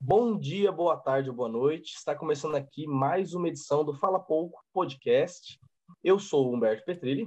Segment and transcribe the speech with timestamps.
[0.00, 1.94] Bom dia, boa tarde, boa noite.
[1.96, 5.58] Está começando aqui mais uma edição do Fala Pouco Podcast.
[6.04, 7.26] Eu sou o Humberto Petrilli.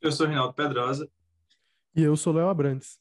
[0.00, 1.10] Eu sou o Rinaldo Pedrosa.
[1.96, 2.96] E eu sou o Léo Abrantes.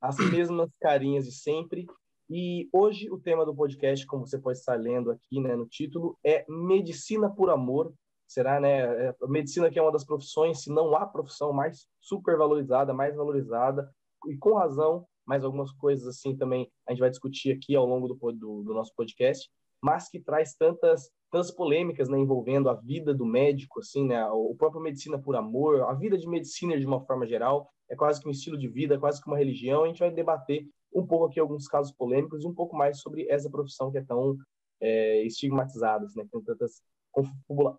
[0.00, 1.86] As mesmas carinhas de sempre.
[2.28, 6.18] E hoje o tema do podcast, como você pode estar lendo aqui né, no título,
[6.24, 7.94] é Medicina por Amor.
[8.26, 9.06] Será, né?
[9.06, 13.14] É, a medicina que é uma das profissões, se não há profissão mais supervalorizada, mais
[13.14, 13.88] valorizada,
[14.26, 18.08] e com razão, mais algumas coisas assim também a gente vai discutir aqui ao longo
[18.08, 19.48] do, do, do nosso podcast,
[19.82, 24.54] mas que traz tantas tantas polêmicas né, envolvendo a vida do médico, assim, né, o
[24.56, 28.26] próprio medicina por amor, a vida de medicina de uma forma geral, é quase que
[28.26, 29.84] um estilo de vida, é quase que uma religião.
[29.84, 33.26] A gente vai debater um pouco aqui alguns casos polêmicos e um pouco mais sobre
[33.28, 34.36] essa profissão que é tão
[34.80, 36.82] é, estigmatizada, né, com tantas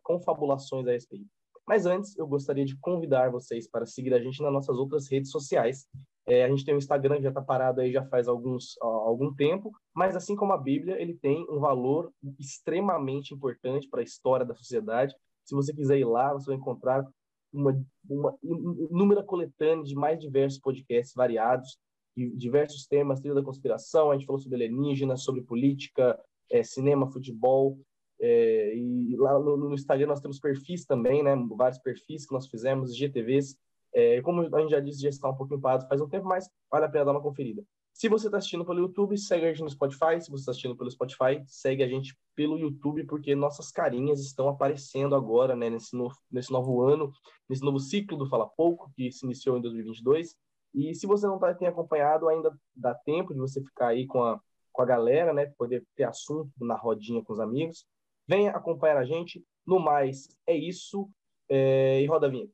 [0.04, 1.26] confabulações a respeito.
[1.68, 5.30] Mas antes, eu gostaria de convidar vocês para seguir a gente nas nossas outras redes
[5.30, 5.88] sociais.
[6.28, 9.34] É, a gente tem o Instagram que já está parado aí já faz alguns, algum
[9.34, 14.46] tempo, mas assim como a Bíblia, ele tem um valor extremamente importante para a história
[14.46, 15.16] da sociedade.
[15.44, 17.04] Se você quiser ir lá, você vai encontrar
[17.52, 21.78] uma, uma inúmera coletânea de mais diversos podcasts variados,
[22.16, 26.20] de diversos temas, trilha da conspiração, a gente falou sobre alienígenas, sobre política,
[26.52, 27.80] é, cinema, futebol,
[28.22, 32.48] é, e lá no, no, Instagram nós temos perfis também, né, vários perfis que nós
[32.48, 33.56] fizemos, GTVs,
[33.94, 36.50] é, como a gente já disse, já está um pouquinho parado faz um tempo, mas
[36.72, 37.64] vale a pena dar uma conferida.
[38.00, 40.22] Se você está assistindo pelo YouTube, segue a gente no Spotify.
[40.22, 44.48] Se você está assistindo pelo Spotify, segue a gente pelo YouTube, porque nossas carinhas estão
[44.48, 47.12] aparecendo agora, né, nesse, novo, nesse novo ano,
[47.50, 50.34] nesse novo ciclo do Fala Pouco, que se iniciou em 2022.
[50.74, 54.24] E se você não tá, tem acompanhado, ainda dá tempo de você ficar aí com
[54.24, 54.40] a,
[54.72, 57.86] com a galera, né, poder ter assunto na rodinha com os amigos.
[58.26, 59.44] Venha acompanhar a gente.
[59.66, 61.10] No mais, é isso.
[61.50, 62.02] É...
[62.02, 62.54] E roda a vinheta.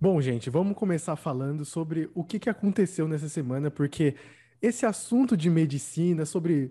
[0.00, 4.14] Bom, gente, vamos começar falando sobre o que, que aconteceu nessa semana, porque
[4.60, 6.70] esse assunto de medicina, sobre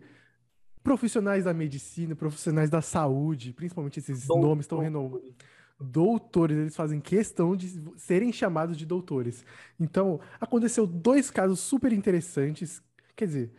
[0.84, 4.48] profissionais da medicina, profissionais da saúde, principalmente esses Doutor.
[4.48, 5.34] nomes tão renomados
[5.80, 9.46] doutores, eles fazem questão de serem chamados de doutores.
[9.80, 12.82] Então, aconteceu dois casos super interessantes,
[13.16, 13.54] quer dizer,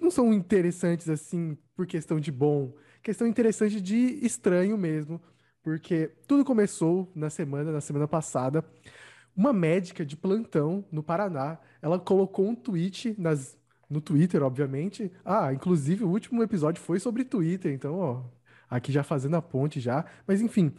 [0.00, 5.20] não são interessantes assim por questão de bom, questão interessante de estranho mesmo,
[5.62, 8.64] porque tudo começou na semana, na semana passada,
[9.36, 13.58] uma médica de plantão no Paraná, ela colocou um tweet nas
[13.88, 15.12] no Twitter, obviamente.
[15.24, 18.24] Ah, inclusive o último episódio foi sobre Twitter, então, ó,
[18.68, 20.72] aqui já fazendo a ponte já, mas enfim,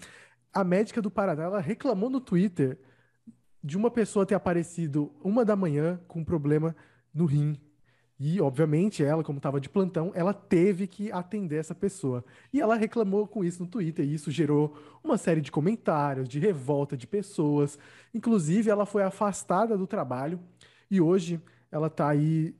[0.55, 2.79] a médica do Paraná ela reclamou no Twitter
[3.61, 6.73] de uma pessoa ter aparecido uma da manhã com um problema
[7.13, 7.59] no rim.
[8.17, 12.23] E, obviamente, ela, como estava de plantão, ela teve que atender essa pessoa.
[12.53, 16.39] E ela reclamou com isso no Twitter, e isso gerou uma série de comentários, de
[16.39, 17.77] revolta de pessoas.
[18.13, 20.39] Inclusive, ela foi afastada do trabalho
[20.89, 22.55] e hoje ela está aí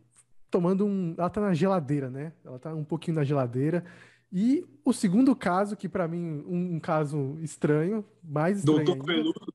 [0.52, 1.16] tomando um.
[1.18, 2.34] Ela está na geladeira, né?
[2.44, 3.86] Ela está um pouquinho na geladeira.
[4.32, 9.06] E o segundo caso, que para mim um, um, caso estranho, mais estranho Doutor ainda,
[9.06, 9.54] Peludo.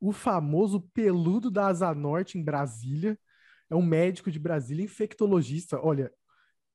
[0.00, 3.18] O famoso peludo da Asa Norte em Brasília.
[3.70, 5.80] É um médico de Brasília, infectologista.
[5.80, 6.12] Olha,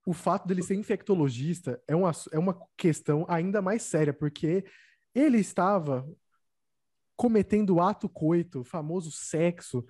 [0.06, 4.64] o fato dele ser infectologista é uma, é uma questão ainda mais séria, porque
[5.14, 6.08] ele estava
[7.16, 9.86] cometendo ato coito, o famoso sexo,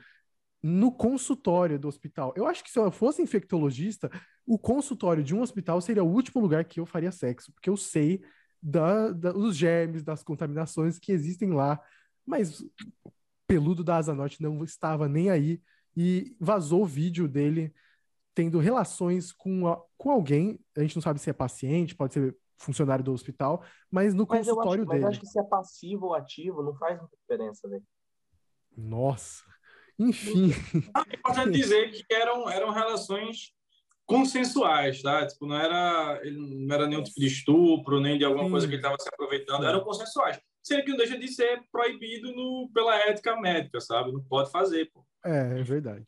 [0.67, 2.33] no consultório do hospital.
[2.35, 4.11] Eu acho que se eu fosse infectologista,
[4.45, 7.77] o consultório de um hospital seria o último lugar que eu faria sexo, porque eu
[7.77, 8.21] sei
[8.61, 11.81] da, da, dos germes, das contaminações que existem lá.
[12.25, 13.13] Mas o
[13.47, 15.61] peludo da Asa Norte não estava nem aí
[15.95, 17.73] e vazou o vídeo dele
[18.35, 20.59] tendo relações com, a, com alguém.
[20.75, 24.45] A gente não sabe se é paciente, pode ser funcionário do hospital, mas no mas
[24.45, 25.05] consultório acho, dele.
[25.05, 27.83] Mas acho que se é passivo ou ativo não faz muita diferença, velho.
[28.75, 29.43] Nossa.
[29.99, 30.51] Enfim.
[31.11, 33.53] É importante dizer que eram, eram relações
[34.05, 35.27] consensuais, tá?
[35.27, 38.51] Tipo, não era, não era nenhum tipo de estupro, nem de alguma Sim.
[38.51, 40.39] coisa que ele estava se aproveitando, eram consensuais.
[40.63, 44.11] Sendo que não deixa de ser proibido no, pela ética médica, sabe?
[44.11, 45.05] Não pode fazer, pô.
[45.25, 46.05] É, é verdade.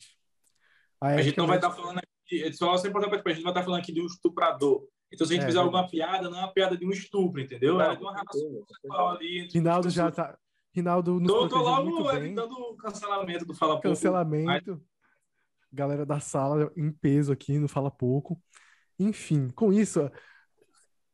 [1.01, 3.51] A, a gente não vai estar tá falando aqui, só sempre importante a gente vai
[3.51, 4.87] estar tá falando aqui de um estuprador.
[5.11, 7.41] Então, se a gente é, fizer alguma piada, não é uma piada de um estupro,
[7.41, 7.75] entendeu?
[7.75, 9.47] Não, é de uma relação sexual ali.
[9.51, 10.37] Rinaldo já tá,
[10.79, 13.89] Rinaldo nos tô, tô logo evitando o cancelamento do Fala Pouco.
[13.89, 14.81] Cancelamento.
[15.71, 18.41] Galera da sala em peso aqui no Fala Pouco.
[18.97, 20.09] Enfim, com isso,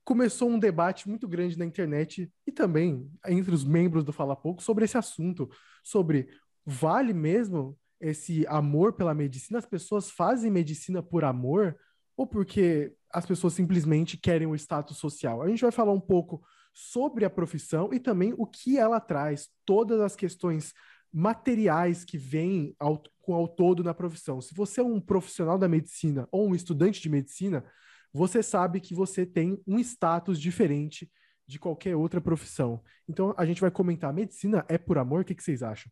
[0.03, 4.61] começou um debate muito grande na internet e também entre os membros do Fala Pouco
[4.61, 5.49] sobre esse assunto,
[5.83, 6.29] sobre
[6.65, 9.57] vale mesmo esse amor pela medicina?
[9.57, 11.75] As pessoas fazem medicina por amor
[12.15, 15.41] ou porque as pessoas simplesmente querem o status social.
[15.41, 16.43] A gente vai falar um pouco
[16.75, 20.73] sobre a profissão e também o que ela traz, todas as questões
[21.11, 24.41] materiais que vêm ao, ao todo na profissão.
[24.41, 27.63] Se você é um profissional da medicina ou um estudante de medicina,
[28.11, 31.09] você sabe que você tem um status diferente
[31.47, 32.83] de qualquer outra profissão.
[33.07, 35.21] Então a gente vai comentar: medicina é por amor?
[35.21, 35.89] O que, que vocês acham?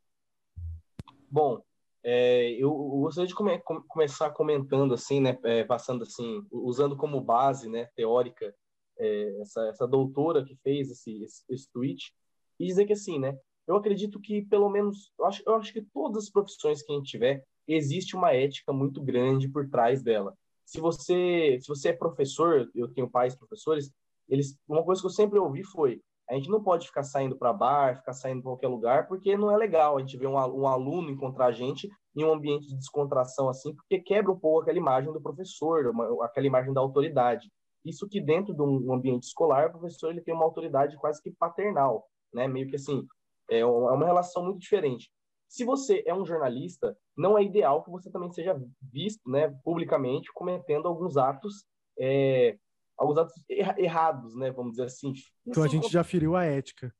[1.31, 1.63] Bom,
[2.03, 7.69] é, eu, gostaria de come, começar comentando assim, né, é, passando assim, usando como base,
[7.69, 8.53] né, teórica,
[8.97, 12.13] é, essa, essa doutora que fez esse, esse, esse, tweet
[12.59, 13.37] e dizer que assim, né,
[13.67, 16.95] eu acredito que pelo menos, eu acho, eu acho que todas as profissões que a
[16.95, 20.35] gente tiver existe uma ética muito grande por trás dela.
[20.65, 23.91] Se você, se você é professor, eu tenho pais professores,
[24.29, 27.51] eles, uma coisa que eu sempre ouvi foi a gente não pode ficar saindo para
[27.51, 30.67] bar, ficar saindo para qualquer lugar, porque não é legal a gente ver um, um,
[30.67, 34.77] aluno encontrar a gente em um ambiente de descontração assim, porque quebra um pouco aquela
[34.77, 37.51] imagem do professor, uma, aquela imagem da autoridade.
[37.85, 41.31] Isso que dentro de um ambiente escolar, o professor ele tem uma autoridade quase que
[41.31, 42.47] paternal, né?
[42.47, 43.05] Meio que assim,
[43.49, 45.11] é uma é relação muito diferente.
[45.47, 50.31] Se você é um jornalista, não é ideal que você também seja visto, né, publicamente
[50.33, 51.65] cometendo alguns atos
[51.99, 52.57] é,
[52.97, 54.51] alguns atos errados, né?
[54.51, 55.13] Vamos dizer assim.
[55.45, 56.93] Então a gente já feriu a ética.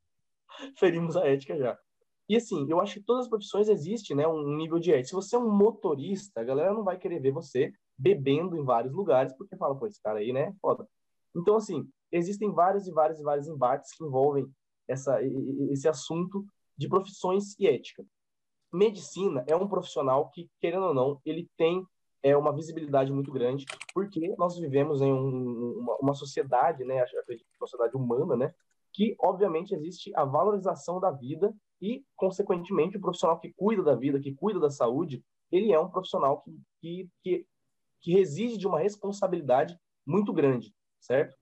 [0.78, 1.78] Ferimos a ética já.
[2.28, 5.08] E assim, eu acho que todas as profissões existe, né, um nível de ética.
[5.08, 8.92] Se você é um motorista, a galera não vai querer ver você bebendo em vários
[8.92, 10.86] lugares, porque fala, pô, esse cara aí, né, foda.
[11.34, 14.46] Então, assim, existem vários e vários e vários embates que envolvem
[14.86, 15.18] essa,
[15.70, 16.44] esse assunto
[16.76, 18.04] de profissões e ética.
[18.72, 21.86] Medicina é um profissional que, querendo ou não, ele tem
[22.24, 27.46] é uma visibilidade muito grande, porque nós vivemos em um, uma, uma, sociedade, né, acredito,
[27.58, 28.54] sociedade humana, né,
[28.94, 34.18] que obviamente existe a valorização da vida e, consequentemente, o profissional que cuida da vida,
[34.18, 37.46] que cuida da saúde, ele é um profissional que, que, que,
[38.04, 41.34] que reside de uma responsabilidade muito grande, certo?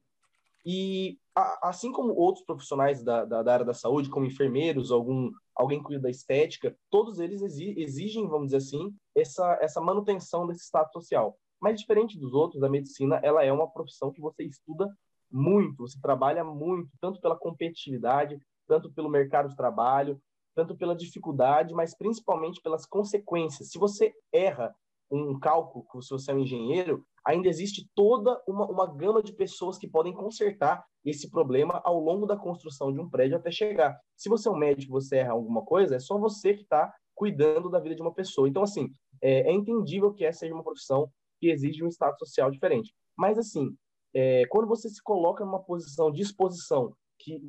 [0.65, 1.19] E
[1.61, 6.03] assim como outros profissionais da, da, da, área da saúde, como enfermeiros, algum, alguém cuida
[6.03, 11.37] da estética, todos eles exigem, vamos dizer assim, essa, essa manutenção desse status social.
[11.61, 14.89] Mas diferente dos outros, a medicina ela é uma profissão que você estuda
[15.29, 18.39] muito, você trabalha muito, tanto pela competitividade,
[18.69, 20.21] tanto pelo mercado de trabalho,
[20.55, 23.71] tanto pela dificuldade, mas principalmente pelas consequências.
[23.71, 24.73] Se você erra
[25.13, 29.77] um cálculo, se você é um engenheiro, ainda existe toda uma, uma gama de pessoas
[29.77, 33.99] que podem consertar esse problema ao longo da construção de um prédio até chegar.
[34.17, 37.69] Se você é um médico você erra alguma coisa, é só você que está cuidando
[37.69, 38.49] da vida de uma pessoa.
[38.49, 42.51] Então, assim, é, é, entendível que essa seja uma profissão que exige um status social
[42.51, 42.95] diferente.
[43.17, 43.77] Mas, assim,
[44.15, 47.41] é, quando você se coloca numa posição de exposição, que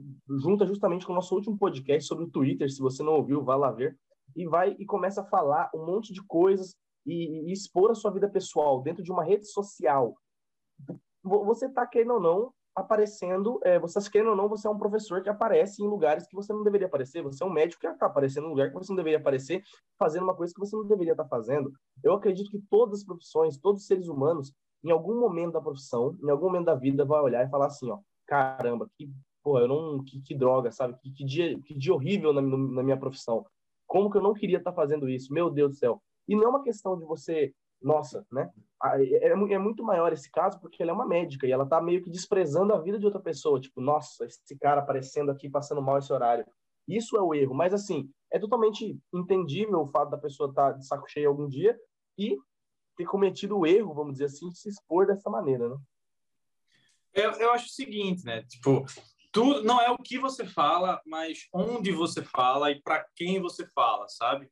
[0.42, 3.56] junta justamente com o nosso último podcast sobre o Twitter, se você não ouviu, vá
[3.56, 3.98] lá ver,
[4.36, 6.76] e vai e começa a falar um monte de coisas
[7.06, 10.16] e, e expor a sua vida pessoal dentro de uma rede social,
[11.24, 14.78] você está querendo ou não aparecendo, é, você está querendo ou não, você é um
[14.78, 17.88] professor que aparece em lugares que você não deveria aparecer, você é um médico que
[17.88, 19.64] está aparecendo em lugar que você não deveria aparecer,
[19.98, 21.72] fazendo uma coisa que você não deveria estar tá fazendo.
[22.04, 24.52] Eu acredito que todas as profissões, todos os seres humanos,
[24.84, 27.90] em algum momento da profissão, em algum momento da vida, vai olhar e falar assim,
[27.92, 29.08] ó, caramba, que
[29.44, 30.98] pô, eu não, que, que droga, sabe?
[31.00, 33.46] Que, que, dia, que dia horrível na, na minha profissão.
[33.86, 35.34] Como que eu não queria estar tá fazendo isso?
[35.34, 36.02] Meu Deus do céu.
[36.28, 38.52] E não é uma questão de você, nossa, né?
[38.84, 42.02] É, é, muito maior esse caso porque ela é uma médica e ela tá meio
[42.02, 43.60] que desprezando a vida de outra pessoa.
[43.60, 46.46] Tipo, nossa, esse cara aparecendo aqui, passando mal esse horário.
[46.88, 47.54] Isso é o erro.
[47.54, 51.48] Mas, assim, é totalmente entendível o fato da pessoa estar tá de saco cheio algum
[51.48, 51.78] dia
[52.18, 52.38] e
[52.96, 55.78] ter cometido o erro, vamos dizer assim, de se expor dessa maneira, né?
[57.14, 58.44] Eu, eu acho o seguinte, né?
[58.44, 58.86] Tipo,
[59.32, 63.68] tudo não é o que você fala, mas onde você fala e para quem você
[63.68, 64.50] fala, sabe?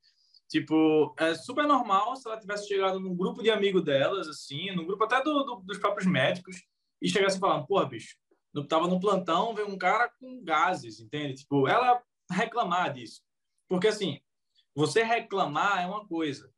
[0.52, 4.86] Tipo, é super normal se ela tivesse chegado num grupo de amigos delas, assim, num
[4.86, 6.58] grupo até do, do, dos próprios médicos,
[7.02, 8.18] e chegasse falando, porra, bicho,
[8.54, 11.36] eu tava no plantão, veio um cara com gases, entende?
[11.36, 13.22] Tipo, ela reclamar disso.
[13.66, 14.20] Porque, assim,
[14.76, 16.52] você reclamar é uma coisa.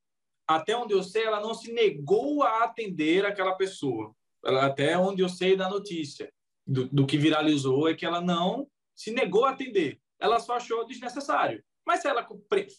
[0.47, 4.11] Até onde eu sei, ela não se negou a atender aquela pessoa.
[4.43, 6.33] Ela, até onde eu sei da notícia,
[6.65, 10.01] do, do que viralizou, é que ela não se negou a atender.
[10.19, 11.63] Ela só achou desnecessário.
[11.85, 12.27] Mas se ela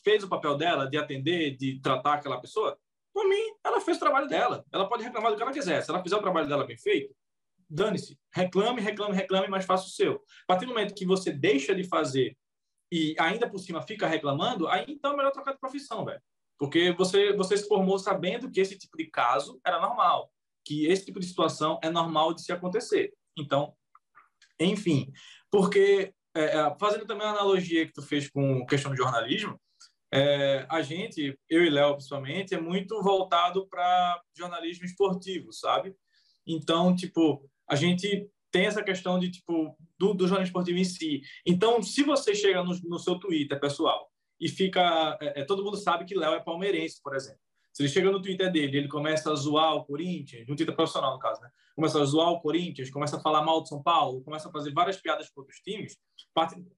[0.03, 2.79] fez o papel dela de atender, de tratar aquela pessoa,
[3.13, 4.65] por mim, ela fez o trabalho dela.
[4.73, 5.83] Ela pode reclamar do que ela quiser.
[5.83, 7.15] Se ela fizer o trabalho dela bem feito,
[7.69, 8.19] dane-se.
[8.35, 10.15] Reclame, reclame, reclame, mas faça o seu.
[10.15, 12.37] A partir do momento que você deixa de fazer
[12.91, 16.21] e ainda por cima fica reclamando, aí então é melhor trocar de profissão, velho.
[16.59, 20.33] Porque você, você se formou sabendo que esse tipo de caso era normal,
[20.65, 23.13] que esse tipo de situação é normal de se acontecer.
[23.37, 23.75] Então,
[24.59, 25.13] enfim,
[25.51, 29.59] porque é, é, fazendo também a analogia que tu fez com questão de jornalismo,
[30.13, 35.95] é, a gente, eu e Léo principalmente, é muito voltado para jornalismo esportivo, sabe?
[36.47, 41.23] Então, tipo, a gente tem essa questão de tipo do, do jornalismo esportivo em si.
[41.45, 45.77] Então, se você chega no, no seu Twitter pessoal e fica, é, é todo mundo
[45.77, 47.41] sabe que Léo é palmeirense, por exemplo.
[47.73, 51.15] Se ele chega no Twitter dele, ele começa a zoar o Corinthians, no Twitter profissional
[51.15, 51.51] no caso, né?
[51.75, 54.73] Começa a zoar o Corinthians, começa a falar mal do São Paulo, começa a fazer
[54.73, 55.97] várias piadas com outros times.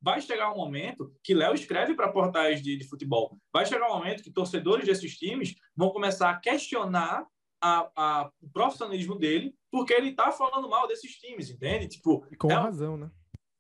[0.03, 3.39] Vai chegar um momento que Léo escreve para portais de, de futebol.
[3.53, 7.27] Vai chegar um momento que torcedores desses times vão começar a questionar
[7.61, 11.89] a, a, o profissionalismo dele, porque ele está falando mal desses times, entende?
[11.89, 13.11] Tipo, e com é, razão, né?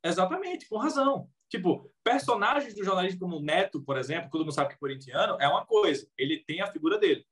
[0.04, 1.28] Exatamente, com razão.
[1.48, 5.36] Tipo, personagens do jornalismo como o Neto, por exemplo, todo mundo sabe que é corintiano,
[5.40, 7.24] é uma coisa, ele tem a figura dele.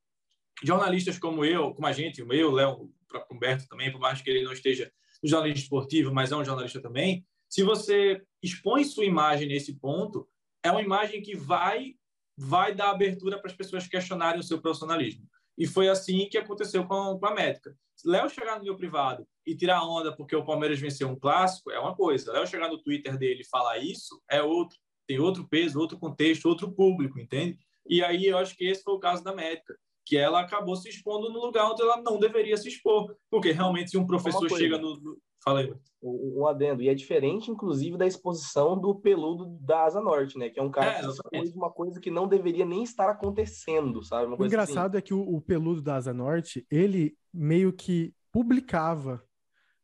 [0.62, 4.00] Jornalistas como eu, como a gente, o meu, o Léo, o próprio Humberto também, por
[4.00, 4.90] mais que ele não esteja
[5.22, 10.28] no jornalismo esportivo, mas é um jornalista também, se você expõe sua imagem nesse ponto,
[10.60, 11.94] é uma imagem que vai
[12.36, 15.24] vai dar abertura para as pessoas questionarem o seu profissionalismo.
[15.56, 17.78] E foi assim que aconteceu com, com a médica.
[18.04, 21.78] Léo chegar no meu privado e tirar onda porque o Palmeiras venceu um clássico é
[21.78, 22.32] uma coisa.
[22.32, 24.76] Léo chegar no Twitter dele e falar isso é outro.
[25.06, 27.56] Tem outro peso, outro contexto, outro público, entende?
[27.88, 30.88] E aí eu acho que esse foi o caso da médica, que ela acabou se
[30.88, 33.14] expondo no lugar onde ela não deveria se expor.
[33.30, 35.74] Porque realmente, se um professor chega no, no Fala aí.
[36.02, 36.82] Um, adendo.
[36.82, 40.48] E é diferente, inclusive, da exposição do peludo da Asa Norte, né?
[40.48, 44.02] Que é um cara é, que expôs uma coisa que não deveria nem estar acontecendo,
[44.02, 44.34] sabe?
[44.34, 44.98] o engraçado assim.
[44.98, 49.22] é que o, o, peludo da Asa Norte, ele meio que publicava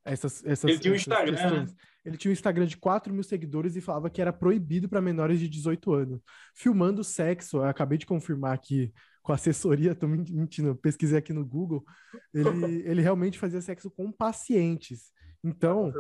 [0.03, 1.43] essas, essas Ele tinha um Instagram, né?
[1.43, 1.77] questões.
[2.05, 5.39] Ele tinha um Instagram de 4 mil seguidores e falava que era proibido para menores
[5.39, 6.21] de 18 anos.
[6.55, 8.91] Filmando sexo, eu acabei de confirmar aqui
[9.23, 11.85] com assessoria, tô mentindo, pesquisei aqui no Google.
[12.33, 12.43] Ele,
[12.87, 15.13] ele realmente fazia sexo com pacientes.
[15.43, 15.93] Então,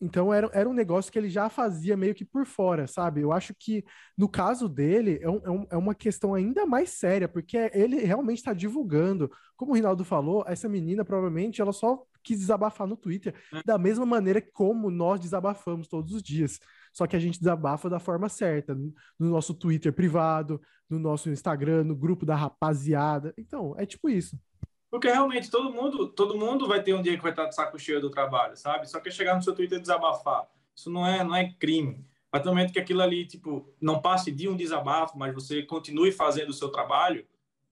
[0.00, 3.20] então era, era um negócio que ele já fazia meio que por fora, sabe?
[3.20, 3.84] Eu acho que
[4.18, 8.38] no caso dele é, um, é, é uma questão ainda mais séria, porque ele realmente
[8.38, 9.30] está divulgando.
[9.56, 13.62] Como o Rinaldo falou, essa menina provavelmente ela só quis desabafar no Twitter, é.
[13.64, 16.58] da mesma maneira como nós desabafamos todos os dias.
[16.92, 18.94] Só que a gente desabafa da forma certa, no
[19.30, 23.32] nosso Twitter privado, no nosso Instagram, no grupo da rapaziada.
[23.38, 24.38] Então, é tipo isso.
[24.90, 27.78] Porque realmente todo mundo, todo mundo vai ter um dia que vai estar de saco
[27.78, 28.88] cheio do trabalho, sabe?
[28.88, 30.46] Só que chegar no seu Twitter e desabafar.
[30.76, 32.04] Isso não é, não é crime.
[32.42, 36.50] Do momento que aquilo ali, tipo, não passe de um desabafo, mas você continue fazendo
[36.50, 37.26] o seu trabalho,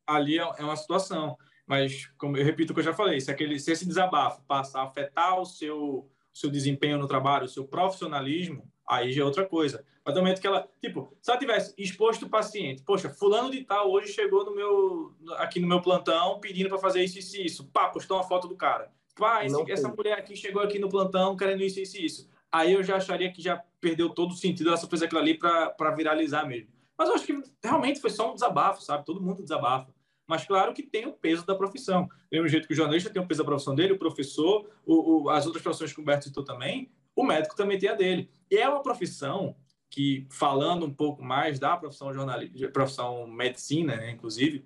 [0.06, 1.36] ali é, é uma situação.
[1.66, 4.80] Mas, como eu repito o que eu já falei, se, aquele, se esse desabafo passar
[4.80, 9.24] a afetar o seu, o seu desempenho no trabalho, o seu profissionalismo, aí já é
[9.24, 9.84] outra coisa.
[10.04, 13.64] Mas no momento que ela, tipo, se ela tivesse exposto o paciente, poxa, fulano de
[13.64, 17.46] tal hoje chegou no meu, aqui no meu plantão pedindo para fazer isso, isso e
[17.46, 17.64] isso.
[17.66, 18.90] Pá, postou uma foto do cara.
[19.08, 22.30] Tipo, ah, esse, essa mulher aqui chegou aqui no plantão querendo isso, isso e isso.
[22.50, 25.38] Aí eu já acharia que já perdeu todo o sentido ela só fez aquilo ali
[25.38, 26.68] para viralizar mesmo.
[26.98, 29.06] Mas eu acho que realmente foi só um desabafo, sabe?
[29.06, 29.94] Todo mundo desabafa.
[30.26, 32.04] Mas claro que tem o peso da profissão.
[32.04, 35.22] Do mesmo jeito que o jornalista tem o peso da profissão dele, o professor, o,
[35.22, 38.30] o, as outras profissões que o Humberto citou também, o médico também tem a dele.
[38.50, 39.56] E é uma profissão
[39.88, 44.64] que, falando um pouco mais da profissão jornalista, profissão medicina, né, inclusive,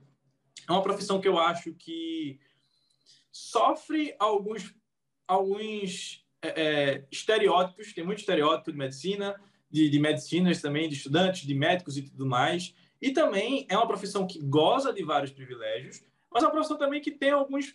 [0.69, 2.39] é uma profissão que eu acho que
[3.33, 4.75] sofre alguns,
[5.27, 9.35] alguns é, é, estereótipos, tem muito estereótipo de medicina,
[9.71, 12.75] de, de medicinas também, de estudantes, de médicos e tudo mais.
[13.01, 17.01] E também é uma profissão que goza de vários privilégios, mas é uma profissão também
[17.01, 17.75] que tem alguns.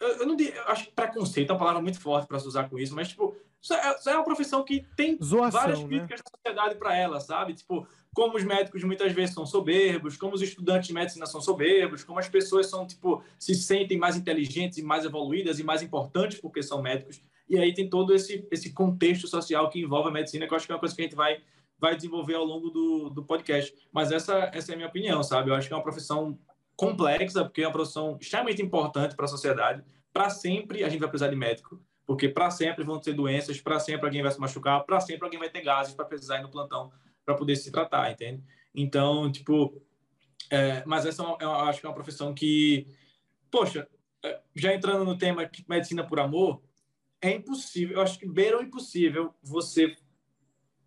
[0.00, 2.68] Eu, eu não eu acho que preconceito é uma palavra muito forte para se usar
[2.68, 5.86] com isso, mas, tipo, isso é, isso é uma profissão que tem Zoação, várias né?
[5.86, 6.24] críticas né?
[6.24, 7.54] da sociedade para ela, sabe?
[7.54, 12.04] Tipo, como os médicos muitas vezes são soberbos, como os estudantes de medicina são soberbos,
[12.04, 16.38] como as pessoas são, tipo, se sentem mais inteligentes e mais evoluídas e mais importantes
[16.38, 17.22] porque são médicos.
[17.48, 20.66] E aí tem todo esse, esse contexto social que envolve a medicina, que eu acho
[20.66, 21.40] que é uma coisa que a gente vai,
[21.78, 23.74] vai desenvolver ao longo do, do podcast.
[23.90, 25.48] Mas essa, essa é a minha opinião, sabe?
[25.48, 26.38] Eu acho que é uma profissão
[26.76, 29.82] complexa, porque é uma profissão extremamente importante para a sociedade.
[30.12, 33.78] Para sempre a gente vai precisar de médico porque para sempre vão ter doenças, para
[33.80, 36.50] sempre alguém vai se machucar, para sempre alguém vai ter gases para precisar ir no
[36.50, 36.92] plantão
[37.24, 38.42] para poder se tratar, entende?
[38.74, 39.82] Então, tipo,
[40.50, 42.86] é, mas essa é uma, eu acho que é uma profissão que,
[43.50, 43.88] poxa,
[44.22, 46.62] é, já entrando no tema medicina por amor,
[47.20, 49.96] é impossível, eu acho que beira o impossível você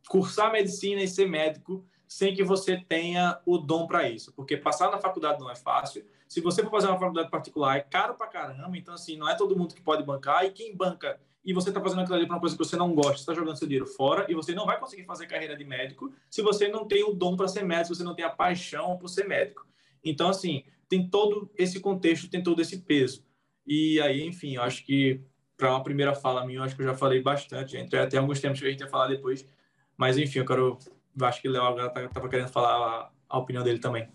[0.07, 4.91] cursar medicina e ser médico sem que você tenha o dom para isso, porque passar
[4.91, 6.05] na faculdade não é fácil.
[6.27, 9.36] Se você for fazer uma faculdade particular, é caro para caramba, então assim, não é
[9.36, 12.36] todo mundo que pode bancar e quem banca e você está fazendo aquilo ali para
[12.36, 14.77] uma coisa que você não gosta, está jogando seu dinheiro fora e você não vai
[14.77, 18.00] conseguir fazer carreira de médico se você não tem o dom para ser médico, se
[18.00, 19.65] você não tem a paixão por ser médico.
[20.03, 23.25] Então, assim, tem todo esse contexto, tem todo esse peso.
[23.65, 25.22] E aí, enfim, eu acho que
[25.55, 28.41] para uma primeira fala minha, eu acho que eu já falei bastante, entre até alguns
[28.41, 29.48] tempos que a gente ia falar depois.
[29.96, 30.77] Mas, enfim, eu quero
[31.25, 34.07] acho que o Léo agora estava tá, querendo falar a, a opinião dele também.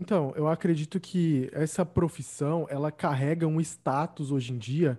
[0.00, 4.98] Então, eu acredito que essa profissão, ela carrega um status hoje em dia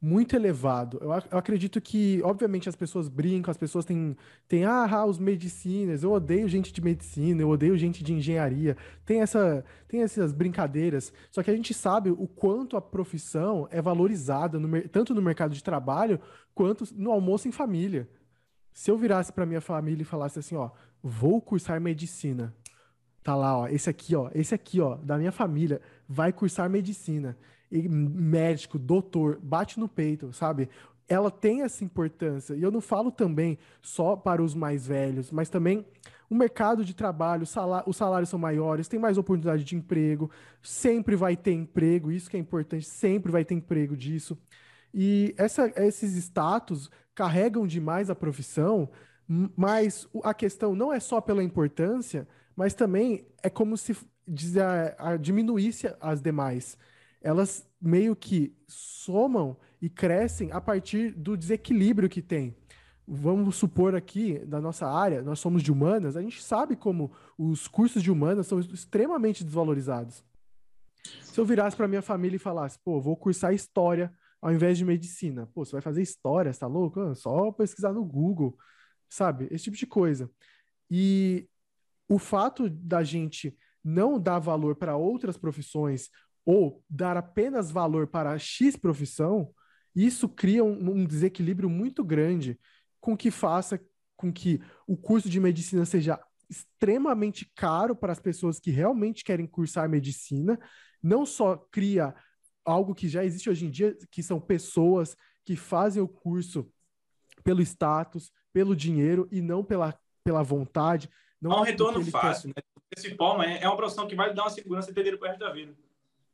[0.00, 0.98] muito elevado.
[1.00, 4.16] Eu, eu, acredito que, obviamente, as pessoas brincam, as pessoas têm,
[4.48, 8.76] têm ah, ah, os medicinas, eu odeio gente de medicina, eu odeio gente de engenharia.
[9.04, 11.12] Tem, essa, tem essas brincadeiras.
[11.30, 15.54] Só que a gente sabe o quanto a profissão é valorizada, no, tanto no mercado
[15.54, 16.18] de trabalho,
[16.54, 18.08] quanto no almoço em família.
[18.72, 20.70] Se eu virasse para minha família e falasse assim, ó,
[21.02, 22.54] vou cursar medicina.
[23.22, 27.36] Tá lá, ó, esse aqui, ó, esse aqui, ó, da minha família, vai cursar medicina
[27.70, 30.68] e médico, doutor, bate no peito, sabe?
[31.06, 32.54] Ela tem essa importância.
[32.54, 35.84] E eu não falo também só para os mais velhos, mas também
[36.30, 37.42] o mercado de trabalho,
[37.86, 40.30] os salários são maiores, tem mais oportunidade de emprego,
[40.62, 44.38] sempre vai ter emprego, isso que é importante, sempre vai ter emprego disso.
[44.94, 48.88] E essa, esses status carregam demais a profissão,
[49.56, 53.96] mas a questão não é só pela importância, mas também é como se
[55.20, 56.76] diminuísse as demais
[57.20, 62.56] elas meio que somam e crescem a partir do desequilíbrio que tem.
[63.06, 67.66] Vamos supor aqui, da nossa área, nós somos de humanas, a gente sabe como os
[67.66, 70.24] cursos de humanas são extremamente desvalorizados.
[71.22, 74.84] Se eu virasse para minha família e falasse, pô, vou cursar história ao invés de
[74.84, 75.46] medicina.
[75.52, 77.00] Pô, você vai fazer história, você tá louco?
[77.00, 78.56] Ah, só pesquisar no Google,
[79.08, 79.48] sabe?
[79.50, 80.30] Esse tipo de coisa.
[80.90, 81.48] E
[82.10, 86.10] o fato da gente não dar valor para outras profissões
[86.44, 89.54] ou dar apenas valor para X profissão,
[89.94, 92.58] isso cria um, um desequilíbrio muito grande
[93.00, 93.80] com que faça
[94.16, 99.46] com que o curso de medicina seja extremamente caro para as pessoas que realmente querem
[99.46, 100.58] cursar medicina,
[101.00, 102.12] não só cria
[102.64, 106.68] algo que já existe hoje em dia, que são pessoas que fazem o curso
[107.44, 111.08] pelo status, pelo dinheiro e não pela, pela vontade.
[111.40, 112.62] Não é um retorno fácil, quer.
[112.64, 112.80] né?
[112.96, 115.38] Esse palma é uma profissão que vai dar uma segurança e ter dinheiro o resto
[115.38, 115.74] da vida.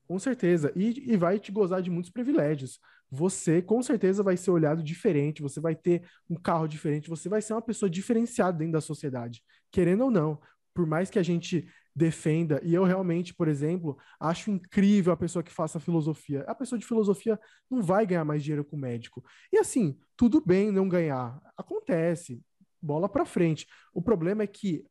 [0.06, 0.72] Com certeza.
[0.74, 2.80] E, e vai te gozar de muitos privilégios.
[3.10, 7.42] Você, com certeza, vai ser olhado diferente, você vai ter um carro diferente, você vai
[7.42, 10.40] ser uma pessoa diferenciada dentro da sociedade, querendo ou não.
[10.74, 15.42] Por mais que a gente defenda, e eu realmente, por exemplo, acho incrível a pessoa
[15.42, 16.42] que faça filosofia.
[16.46, 17.40] A pessoa de filosofia
[17.70, 19.24] não vai ganhar mais dinheiro com o médico.
[19.52, 21.40] E assim, tudo bem não ganhar.
[21.56, 22.42] Acontece.
[22.82, 23.66] Bola para frente.
[23.94, 24.84] O problema é que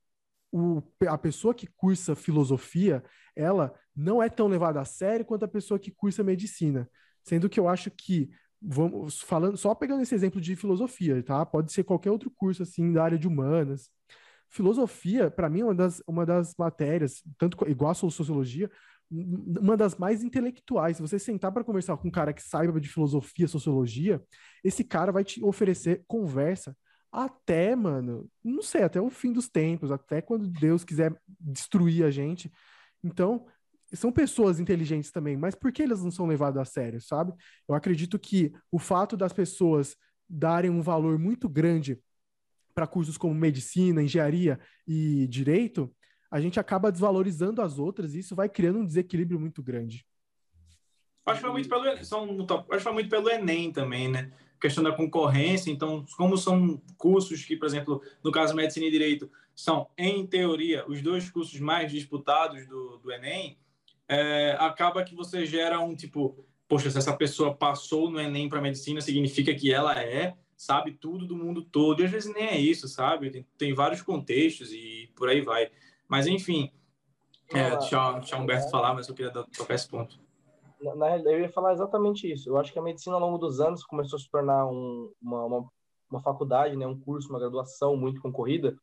[0.56, 3.04] o, a pessoa que cursa filosofia,
[3.36, 6.90] ela não é tão levada a sério quanto a pessoa que cursa medicina.
[7.26, 8.30] Sendo que eu acho que,
[8.62, 11.46] vamos falando, só pegando esse exemplo de filosofia, tá?
[11.46, 13.90] Pode ser qualquer outro curso, assim, da área de humanas.
[14.50, 18.72] Filosofia, para mim, é uma das, uma das matérias, tanto igual a sociologia,
[19.12, 20.96] uma das mais intelectuais.
[20.96, 24.24] Se você sentar para conversar com um cara que saiba de filosofia, sociologia,
[24.64, 26.76] esse cara vai te oferecer conversa
[27.16, 32.12] até, mano, não sei, até o fim dos tempos, até quando Deus quiser destruir a
[32.12, 32.52] gente.
[33.02, 33.46] Então,
[33.94, 37.34] são pessoas inteligentes também, mas por que elas não são levadas a sério, sabe?
[37.70, 39.96] Eu acredito que o fato das pessoas
[40.28, 41.98] darem um valor muito grande
[42.74, 45.96] para cursos como medicina, engenharia e direito,
[46.30, 50.06] a gente acaba desvalorizando as outras e isso vai criando um desequilíbrio muito grande.
[51.26, 54.32] Acho que foi muito pelo, acho que foi muito pelo Enem também, né?
[54.60, 55.72] Questão da concorrência.
[55.72, 60.84] Então, como são cursos que, por exemplo, no caso Medicina e Direito, são, em teoria,
[60.88, 63.58] os dois cursos mais disputados do, do Enem,
[64.08, 68.62] é, acaba que você gera um tipo, poxa, se essa pessoa passou no Enem para
[68.62, 72.02] Medicina, significa que ela é, sabe tudo do mundo todo.
[72.02, 73.30] E às vezes nem é isso, sabe?
[73.30, 75.72] Tem, tem vários contextos e por aí vai.
[76.08, 76.72] Mas, enfim,
[77.54, 80.25] é, deixa, deixa o Humberto falar, mas eu queria tocar esse ponto
[80.82, 82.50] na realidade, eu ia falar exatamente isso.
[82.50, 85.46] Eu acho que a medicina, ao longo dos anos, começou a se tornar um, uma,
[85.46, 85.70] uma,
[86.10, 88.76] uma, faculdade, né, um curso, uma graduação muito concorrida.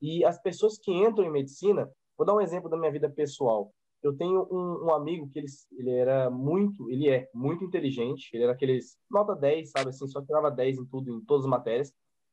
[0.00, 3.72] E as pessoas que entram em medicina, vou dar um exemplo da minha vida pessoal.
[4.02, 5.46] Eu tenho um, um amigo que ele,
[5.78, 10.20] ele era muito, ele é muito inteligente, ele era aqueles nota 10, sabe assim, só
[10.20, 11.92] tirava 10 em tudo, em todas as matérias.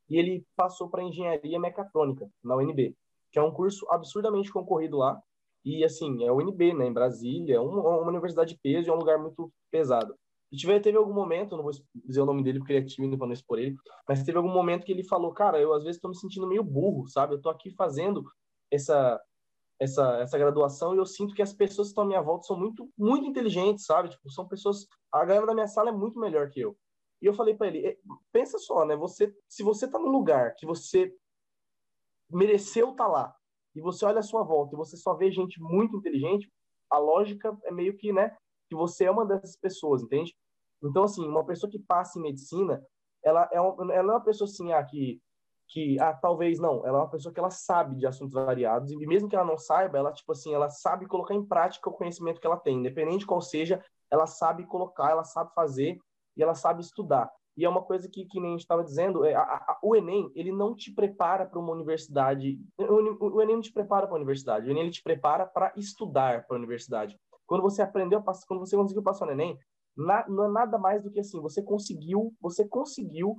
[0.09, 2.95] E ele passou para engenharia mecatrônica na UNB,
[3.31, 5.21] que é um curso absurdamente concorrido lá.
[5.63, 8.91] E, assim, é o UNB, né, em Brasília, é uma, uma universidade de peso e
[8.91, 10.15] é um lugar muito pesado.
[10.51, 13.17] E tiver, teve algum momento, não vou dizer o nome dele porque ele é tímido
[13.17, 13.75] para não expor ele,
[14.07, 16.63] mas teve algum momento que ele falou, cara, eu às vezes estou me sentindo meio
[16.63, 17.33] burro, sabe?
[17.33, 18.23] Eu estou aqui fazendo
[18.71, 19.21] essa,
[19.79, 22.57] essa, essa graduação e eu sinto que as pessoas que estão à minha volta são
[22.57, 24.09] muito, muito inteligentes, sabe?
[24.09, 24.87] Tipo, são pessoas.
[25.11, 26.75] A galera da minha sala é muito melhor que eu.
[27.21, 27.99] E eu falei para ele,
[28.31, 28.95] pensa só, né?
[28.95, 31.13] Você, se você está num lugar que você
[32.31, 33.35] mereceu estar tá lá,
[33.75, 36.51] e você olha a sua volta e você só vê gente muito inteligente,
[36.89, 38.35] a lógica é meio que, né,
[38.69, 40.35] que você é uma dessas pessoas, entende?
[40.83, 42.81] Então, assim, uma pessoa que passa em medicina,
[43.23, 45.21] ela é, ela é uma pessoa, assim, ah, que,
[45.67, 48.97] que, ah, talvez não, ela é uma pessoa que ela sabe de assuntos variados, e
[49.05, 52.39] mesmo que ela não saiba, ela, tipo assim, ela sabe colocar em prática o conhecimento
[52.39, 55.99] que ela tem, independente de qual seja, ela sabe colocar, ela sabe fazer,
[56.37, 57.29] e ela sabe estudar.
[57.57, 59.95] E é uma coisa que, que nem a gente estava dizendo, é, a, a, o
[59.95, 64.15] Enem, ele não te prepara para uma universidade, o, o, Enem não te prepara para
[64.15, 67.19] a universidade, o Enem ele te prepara para estudar para a universidade.
[67.45, 69.57] Quando você aprendeu, quando você conseguiu passar no Enem,
[69.97, 73.35] na, não é nada mais do que assim, você conseguiu, você conseguiu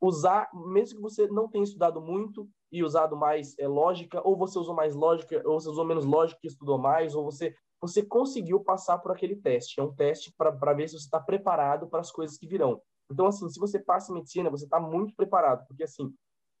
[0.00, 4.58] usar, mesmo que você não tenha estudado muito e usado mais é, lógica, ou você
[4.58, 8.60] usou mais lógica, ou você usou menos lógica e estudou mais, ou você você conseguiu
[8.60, 9.80] passar por aquele teste.
[9.80, 12.80] É um teste para ver se você está preparado para as coisas que virão.
[13.12, 16.12] Então, assim, se você passa em medicina, você está muito preparado, porque, assim,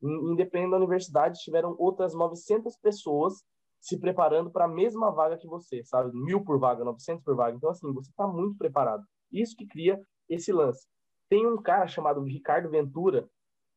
[0.02, 3.44] independente da universidade, tiveram outras 900 pessoas
[3.80, 6.10] se preparando para a mesma vaga que você, sabe?
[6.14, 7.56] Mil por vaga, 900 por vaga.
[7.56, 9.04] Então, assim, você está muito preparado.
[9.30, 10.86] Isso que cria esse lance.
[11.28, 13.28] Tem um cara chamado Ricardo Ventura,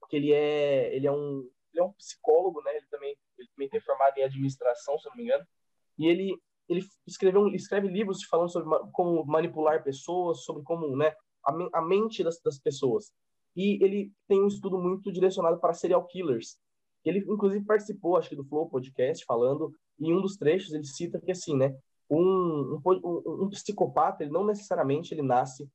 [0.09, 2.75] que ele é, ele é um, ele é um psicólogo, né?
[2.75, 5.45] Ele também, ele também tem formado em administração, se não me engano.
[5.97, 6.37] E ele,
[6.69, 12.23] ele escreveu, escreve livros falando sobre como manipular pessoas, sobre como, né, a, a mente
[12.23, 13.11] das, das pessoas.
[13.55, 16.57] E ele tem um estudo muito direcionado para serial killers.
[17.03, 20.83] Ele, inclusive, participou, acho que, do Flow Podcast, falando, e em um dos trechos ele
[20.83, 21.75] cita que, assim, né,
[22.09, 25.69] um, um, um, psicopata, ele não necessariamente ele nasce,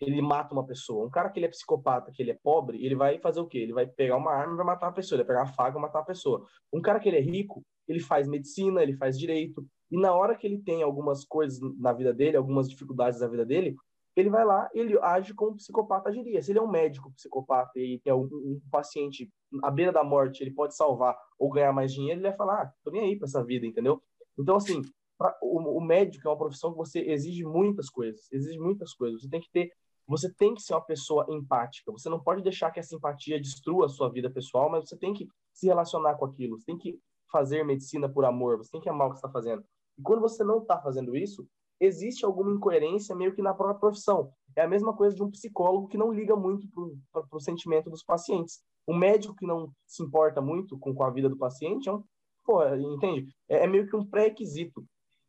[0.00, 1.04] ele mata uma pessoa.
[1.04, 3.58] Um cara que ele é psicopata, que ele é pobre, ele vai fazer o quê?
[3.58, 5.76] Ele vai pegar uma arma e vai matar uma pessoa, ele vai pegar uma faca
[5.76, 6.46] e matar uma pessoa.
[6.72, 10.36] Um cara que ele é rico, ele faz medicina, ele faz direito, e na hora
[10.36, 13.74] que ele tem algumas coisas na vida dele, algumas dificuldades na vida dele,
[14.20, 16.42] ele vai lá ele age como um psicopata agiria.
[16.42, 19.30] Se ele é um médico psicopata e tem um, um, paciente
[19.62, 22.72] à beira da morte, ele pode salvar ou ganhar mais dinheiro, ele vai falar, ah,
[22.82, 24.02] tô nem aí para essa vida, entendeu?
[24.38, 24.82] Então, assim,
[25.16, 29.22] pra, o, o, médico é uma profissão que você exige muitas coisas, exige muitas coisas.
[29.22, 29.72] Você tem que ter,
[30.06, 31.92] você tem que ser uma pessoa empática.
[31.92, 35.12] Você não pode deixar que essa empatia destrua a sua vida pessoal, mas você tem
[35.12, 36.58] que se relacionar com aquilo.
[36.58, 36.98] Você tem que
[37.30, 38.56] fazer medicina por amor.
[38.58, 39.64] Você tem que amar o que está fazendo.
[39.98, 41.46] E quando você não está fazendo isso,
[41.80, 44.30] existe alguma incoerência meio que na própria profissão.
[44.56, 46.66] É a mesma coisa de um psicólogo que não liga muito
[47.12, 48.60] para o sentimento dos pacientes.
[48.86, 52.02] Um médico que não se importa muito com, com a vida do paciente é um,
[52.44, 53.34] pô, entende?
[53.48, 54.84] É, é meio que um pré-requisito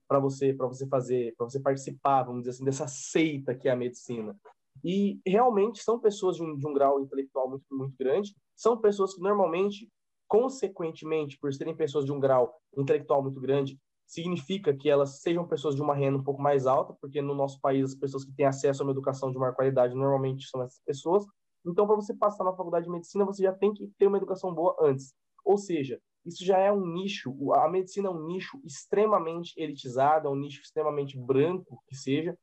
[0.07, 3.71] para você para você fazer, para você participar, vamos dizer assim, dessa seita que é
[3.71, 4.35] a medicina.
[4.83, 9.13] E realmente são pessoas de um, de um grau intelectual muito muito grande, são pessoas
[9.13, 9.87] que normalmente
[10.29, 13.77] consequentemente, por serem pessoas de um grau intelectual muito grande,
[14.09, 17.61] significa que elas sejam pessoas de uma renda um pouco mais alta, porque no nosso
[17.61, 20.81] país as pessoas que têm acesso a uma educação de maior qualidade normalmente são essas
[20.83, 21.23] pessoas.
[21.63, 24.51] Então, para você passar na faculdade de medicina, você já tem que ter uma educação
[24.51, 25.13] boa antes.
[25.45, 30.31] Ou seja, isso já é um nicho, a medicina é um nicho extremamente elitizado, é
[30.31, 32.35] um nicho extremamente branco, que seja,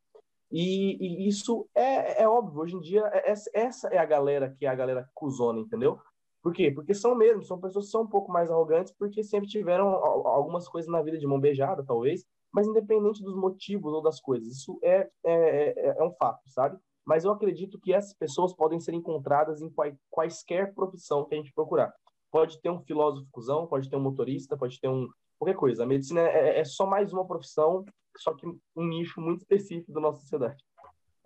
[0.53, 4.65] e, e isso é, é, óbvio, hoje em dia, é, essa é a galera que
[4.65, 5.99] é a galera cuzona, entendeu?
[6.47, 6.71] Por quê?
[6.71, 10.69] Porque são mesmo, são pessoas que são um pouco mais arrogantes porque sempre tiveram algumas
[10.69, 14.79] coisas na vida de mão beijada, talvez, mas independente dos motivos ou das coisas, isso
[14.81, 16.79] é, é, é, é um fato, sabe?
[17.05, 19.69] Mas eu acredito que essas pessoas podem ser encontradas em
[20.09, 21.93] quaisquer profissão que a gente procurar.
[22.31, 25.09] Pode ter um filósofo cuzão, pode ter um motorista, pode ter um
[25.41, 25.83] qualquer coisa.
[25.83, 27.85] A medicina é, é só mais uma profissão,
[28.19, 30.63] só que um nicho muito específico da nossa sociedade.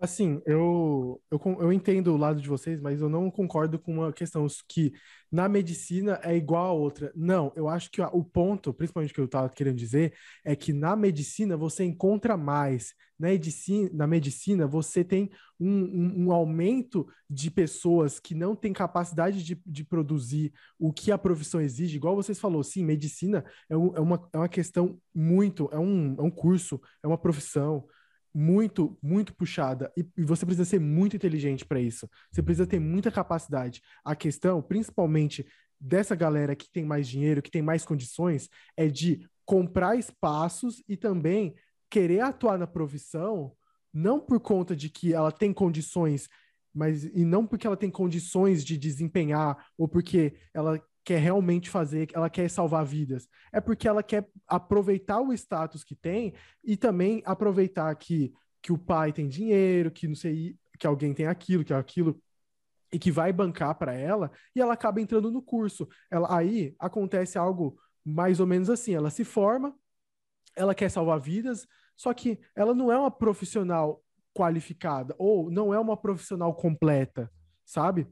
[0.01, 4.11] Assim, eu, eu, eu entendo o lado de vocês, mas eu não concordo com uma
[4.11, 4.91] questão que
[5.31, 7.11] na medicina é igual a outra.
[7.15, 10.95] Não, eu acho que o ponto, principalmente que eu estava querendo dizer, é que na
[10.95, 12.95] medicina você encontra mais.
[13.19, 18.73] Na medicina, na medicina você tem um, um, um aumento de pessoas que não têm
[18.73, 21.97] capacidade de, de produzir o que a profissão exige.
[21.97, 26.15] Igual vocês falou, sim, medicina é, um, é, uma, é uma questão muito, é um,
[26.17, 27.85] é um curso, é uma profissão
[28.33, 32.09] muito, muito puxada e, e você precisa ser muito inteligente para isso.
[32.31, 33.81] Você precisa ter muita capacidade.
[34.03, 35.45] A questão, principalmente
[35.79, 40.95] dessa galera que tem mais dinheiro, que tem mais condições, é de comprar espaços e
[40.95, 41.55] também
[41.89, 43.51] querer atuar na profissão,
[43.93, 46.29] não por conta de que ela tem condições,
[46.73, 52.09] mas e não porque ela tem condições de desempenhar ou porque ela quer realmente fazer,
[52.13, 53.27] ela quer salvar vidas.
[53.51, 56.33] É porque ela quer aproveitar o status que tem
[56.63, 61.27] e também aproveitar que, que o pai tem dinheiro, que não sei, que alguém tem
[61.27, 62.21] aquilo, que é aquilo
[62.91, 65.87] e que vai bancar para ela, e ela acaba entrando no curso.
[66.09, 69.73] Ela aí acontece algo mais ou menos assim, ela se forma,
[70.55, 75.79] ela quer salvar vidas, só que ela não é uma profissional qualificada ou não é
[75.79, 77.31] uma profissional completa,
[77.65, 78.07] sabe?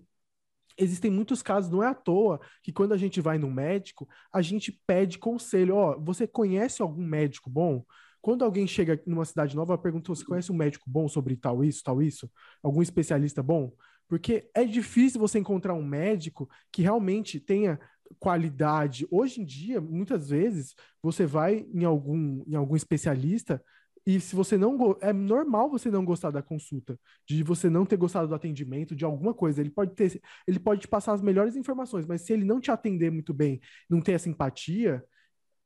[0.79, 4.41] Existem muitos casos, não é à toa que quando a gente vai no médico, a
[4.41, 5.75] gente pede conselho.
[5.75, 7.83] Ó, oh, você conhece algum médico bom?
[8.21, 11.83] Quando alguém chega numa cidade nova, pergunta: você conhece um médico bom sobre tal isso,
[11.83, 12.29] tal isso?
[12.63, 13.71] Algum especialista bom?
[14.07, 17.79] Porque é difícil você encontrar um médico que realmente tenha
[18.17, 19.07] qualidade.
[19.11, 23.63] Hoje em dia, muitas vezes, você vai em algum, em algum especialista
[24.09, 24.75] E se você não.
[25.01, 29.05] É normal você não gostar da consulta, de você não ter gostado do atendimento, de
[29.05, 29.61] alguma coisa.
[29.61, 30.19] Ele pode ter.
[30.47, 33.61] Ele pode te passar as melhores informações, mas se ele não te atender muito bem,
[33.87, 35.03] não ter essa empatia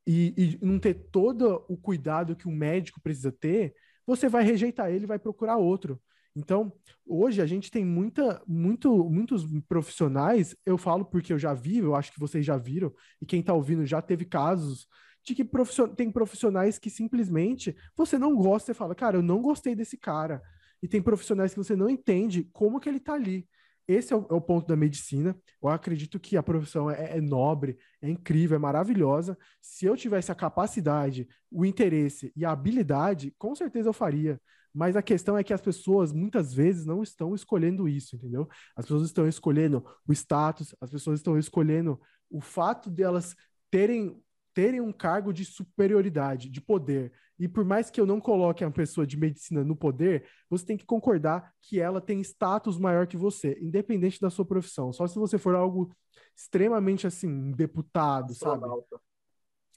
[0.06, 3.74] e, e não ter todo o cuidado que um médico precisa ter,
[4.06, 5.98] você vai rejeitar ele e vai procurar outro.
[6.36, 6.74] Então,
[7.08, 11.96] hoje a gente tem muita, muito, muitos profissionais, eu falo porque eu já vi, eu
[11.96, 14.86] acho que vocês já viram, e quem está ouvindo já teve casos
[15.24, 15.88] de que profission...
[15.88, 20.42] tem profissionais que simplesmente você não gosta, você fala, cara, eu não gostei desse cara.
[20.82, 23.48] E tem profissionais que você não entende como que ele está ali.
[23.88, 25.38] Esse é o, é o, ponto da medicina.
[25.62, 29.38] Eu acredito que a profissão é, é, nobre, é incrível, é maravilhosa.
[29.62, 34.40] Se eu tivesse a capacidade, o interesse e a habilidade, com certeza eu faria.
[34.74, 38.48] Mas a questão é que as pessoas muitas vezes não estão escolhendo isso, entendeu?
[38.76, 43.36] As pessoas estão escolhendo o status, as pessoas estão escolhendo o fato delas
[43.70, 44.20] terem
[44.54, 47.12] terem um cargo de superioridade, de poder.
[47.40, 50.78] E por mais que eu não coloque uma pessoa de medicina no poder, você tem
[50.78, 54.94] que concordar que ela tem status maior que você, independente da sua profissão.
[54.94, 55.92] Só se você for algo
[56.36, 58.88] extremamente assim, um deputado, Astronauta.
[58.92, 59.02] sabe?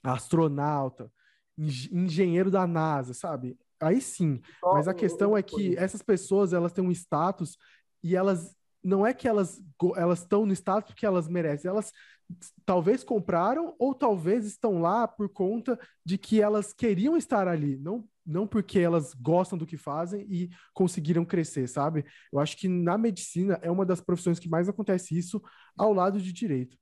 [0.02, 1.12] Astronauta,
[1.58, 3.58] engenheiro da NASA, sabe?
[3.80, 4.40] Aí sim.
[4.62, 7.56] Mas a questão é que essas pessoas, elas têm um status
[8.02, 9.60] e elas não é que elas
[9.96, 11.92] elas estão no status porque elas merecem, elas
[12.64, 18.08] talvez compraram ou talvez estão lá por conta de que elas queriam estar ali, não
[18.26, 22.04] não porque elas gostam do que fazem e conseguiram crescer, sabe?
[22.32, 25.40] Eu acho que na medicina é uma das profissões que mais acontece isso
[25.78, 26.76] ao lado de direito.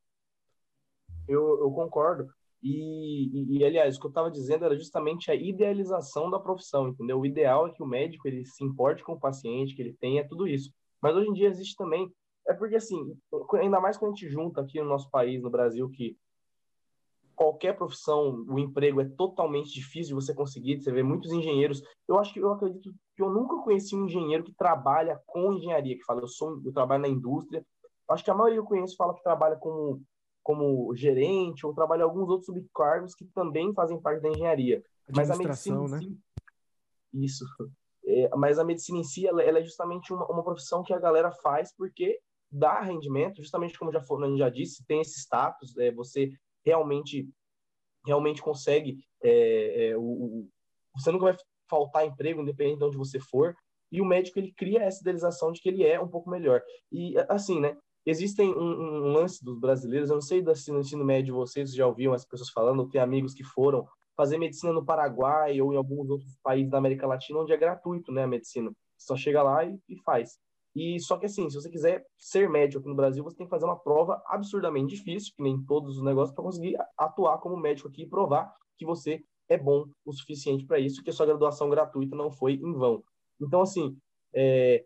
[1.29, 2.33] Eu, eu concordo.
[2.63, 6.89] E, e, e, aliás, o que eu estava dizendo era justamente a idealização da profissão,
[6.89, 7.21] entendeu?
[7.21, 10.27] O ideal é que o médico ele se importe com o paciente, que ele tenha
[10.27, 10.73] tudo isso.
[11.03, 12.11] Mas hoje em dia existe também
[12.47, 13.17] é porque, assim,
[13.55, 16.17] ainda mais quando a gente junta aqui no nosso país, no Brasil, que
[17.35, 20.81] qualquer profissão, o emprego é totalmente difícil de você conseguir.
[20.81, 21.83] Você vê muitos engenheiros.
[22.07, 25.97] Eu acho que eu acredito que eu nunca conheci um engenheiro que trabalha com engenharia,
[25.97, 27.65] que fala, eu sou, eu trabalho na indústria.
[28.09, 30.03] Eu acho que a maioria eu conheço fala que trabalha como
[30.43, 34.85] como gerente ou trabalha em alguns outros subcargos que também fazem parte da engenharia.
[35.17, 35.99] Mas a medicina né?
[35.99, 36.19] Si,
[37.15, 37.47] isso.
[38.07, 40.99] É, mas a medicina em si, ela, ela é justamente uma, uma profissão que a
[40.99, 42.21] galera faz porque
[42.55, 44.01] dá rendimento, justamente como já
[44.37, 46.31] já disse, tem esse status, é, você
[46.65, 47.29] realmente
[48.07, 50.47] realmente consegue, é, é, o,
[50.95, 51.37] você nunca vai
[51.69, 53.57] faltar emprego, independente de onde você for,
[53.91, 56.63] e o médico ele cria essa idealização de que ele é um pouco melhor.
[56.93, 57.77] E assim, né?
[58.07, 62.13] Existem um, um lance dos brasileiros, eu não sei do ensino médio vocês já ouviram
[62.13, 66.37] as pessoas falando, tem amigos que foram fazer medicina no Paraguai ou em alguns outros
[66.43, 68.71] países da América Latina onde é gratuito, né, a medicina.
[68.99, 70.39] Só chega lá e, e faz.
[70.75, 73.51] E só que assim, se você quiser ser médico aqui no Brasil, você tem que
[73.51, 77.89] fazer uma prova absurdamente difícil, que nem todos os negócios, para conseguir atuar como médico
[77.89, 81.71] aqui e provar que você é bom o suficiente para isso, que a sua graduação
[81.71, 83.05] gratuita não foi em vão.
[83.41, 83.97] Então, assim,
[84.35, 84.85] é,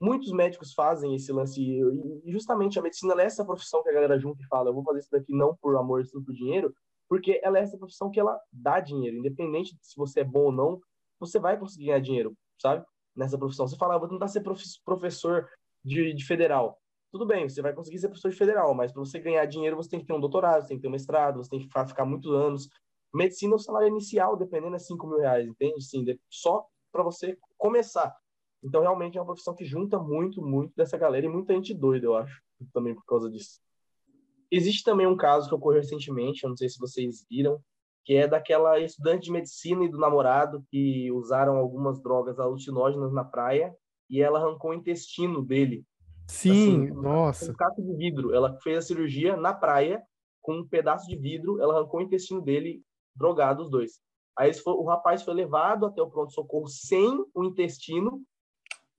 [0.00, 4.18] muitos médicos fazem esse lance, e justamente a medicina é essa profissão que a galera
[4.18, 6.74] junta e fala, eu vou fazer isso daqui não por amor, sim por dinheiro,
[7.08, 10.46] porque ela é essa profissão que ela dá dinheiro, independente de se você é bom
[10.46, 10.80] ou não,
[11.20, 12.84] você vai conseguir ganhar dinheiro, sabe?
[13.14, 13.66] Nessa profissão.
[13.66, 14.42] Você fala, ah, vou tentar ser
[14.84, 15.48] professor
[15.84, 16.78] de, de federal.
[17.10, 19.90] Tudo bem, você vai conseguir ser professor de federal, mas para você ganhar dinheiro, você
[19.90, 21.86] tem que ter um doutorado, você tem que ter um mestrado, você tem que ficar,
[21.86, 22.68] ficar muitos anos.
[23.14, 25.84] Medicina, o salário inicial, dependendo, é 5 mil reais, entende?
[25.84, 28.16] Sim, só para você começar.
[28.62, 32.06] Então, realmente é uma profissão que junta muito, muito dessa galera e muita gente doida,
[32.06, 32.40] eu acho,
[32.72, 33.60] também por causa disso.
[34.50, 37.60] Existe também um caso que ocorreu recentemente, eu não sei se vocês viram,
[38.04, 43.24] que é daquela estudante de medicina e do namorado que usaram algumas drogas alucinógenas na
[43.24, 43.74] praia
[44.10, 45.84] e ela arrancou o intestino dele.
[46.28, 47.50] Sim, assim, nossa.
[47.50, 48.34] Um caco de vidro.
[48.34, 50.02] Ela fez a cirurgia na praia
[50.40, 52.82] com um pedaço de vidro, ela arrancou o intestino dele,
[53.14, 54.00] drogado os dois.
[54.36, 58.22] Aí foi, o rapaz foi levado até o pronto-socorro sem o intestino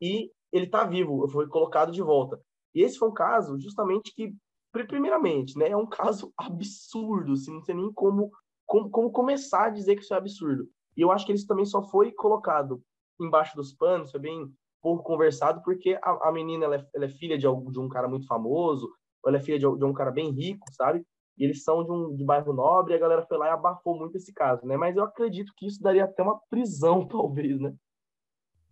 [0.02, 2.40] e ele está vivo, foi colocado de volta.
[2.74, 4.34] E esse foi um caso justamente que,
[4.72, 8.32] primeiramente, né, é um caso absurdo, assim, não sei nem como
[8.74, 10.68] como, como começar a dizer que isso é absurdo.
[10.98, 12.82] E eu acho que isso também só foi colocado
[13.22, 17.10] embaixo dos panos, foi bem pouco conversado, porque a, a menina ela é, ela é,
[17.10, 18.90] filha de, de um cara muito famoso,
[19.24, 21.06] ela é filha de, de, um cara bem rico, sabe?
[21.38, 23.96] E eles são de um de bairro nobre, e a galera foi lá e abafou
[23.96, 24.76] muito esse caso, né?
[24.76, 27.76] Mas eu acredito que isso daria até uma prisão, talvez, né?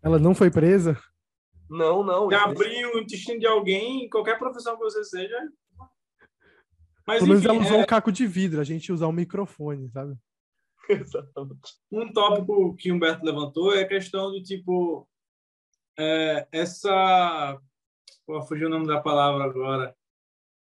[0.02, 0.98] Ela não foi presa?
[1.70, 2.28] Não, não.
[2.34, 5.38] Abrir o intestino de alguém, qualquer profissão que você seja,
[7.12, 7.82] mas, Pelo menos ela usou é...
[7.82, 10.16] um caco de vidro, a gente usar um microfone, sabe?
[10.90, 11.74] Exatamente.
[11.92, 15.06] Um tópico que Humberto levantou é a questão do tipo.
[16.00, 17.60] É, essa.
[18.26, 19.94] Pô, fugiu o nome da palavra agora.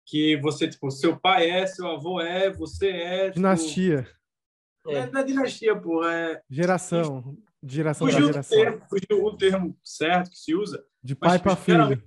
[0.07, 3.23] Que você, tipo, seu pai é, seu avô é, você é.
[3.25, 3.35] Tipo...
[3.35, 4.07] Dinastia.
[4.87, 5.05] É.
[5.11, 6.03] Não é dinastia, pô.
[6.03, 6.41] É...
[6.49, 7.37] Geração.
[7.61, 8.57] De geração fugiu, para geração.
[8.57, 10.83] O termo, fugiu o termo certo que se usa.
[11.01, 12.03] De pai para filho.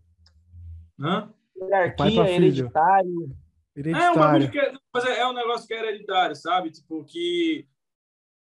[0.99, 1.33] Hã?
[1.57, 3.37] Hierarquia, hereditário.
[3.77, 4.51] Hereditário.
[4.55, 6.71] É, é, mas é, é um negócio que é hereditário, sabe?
[6.71, 7.67] Tipo, que,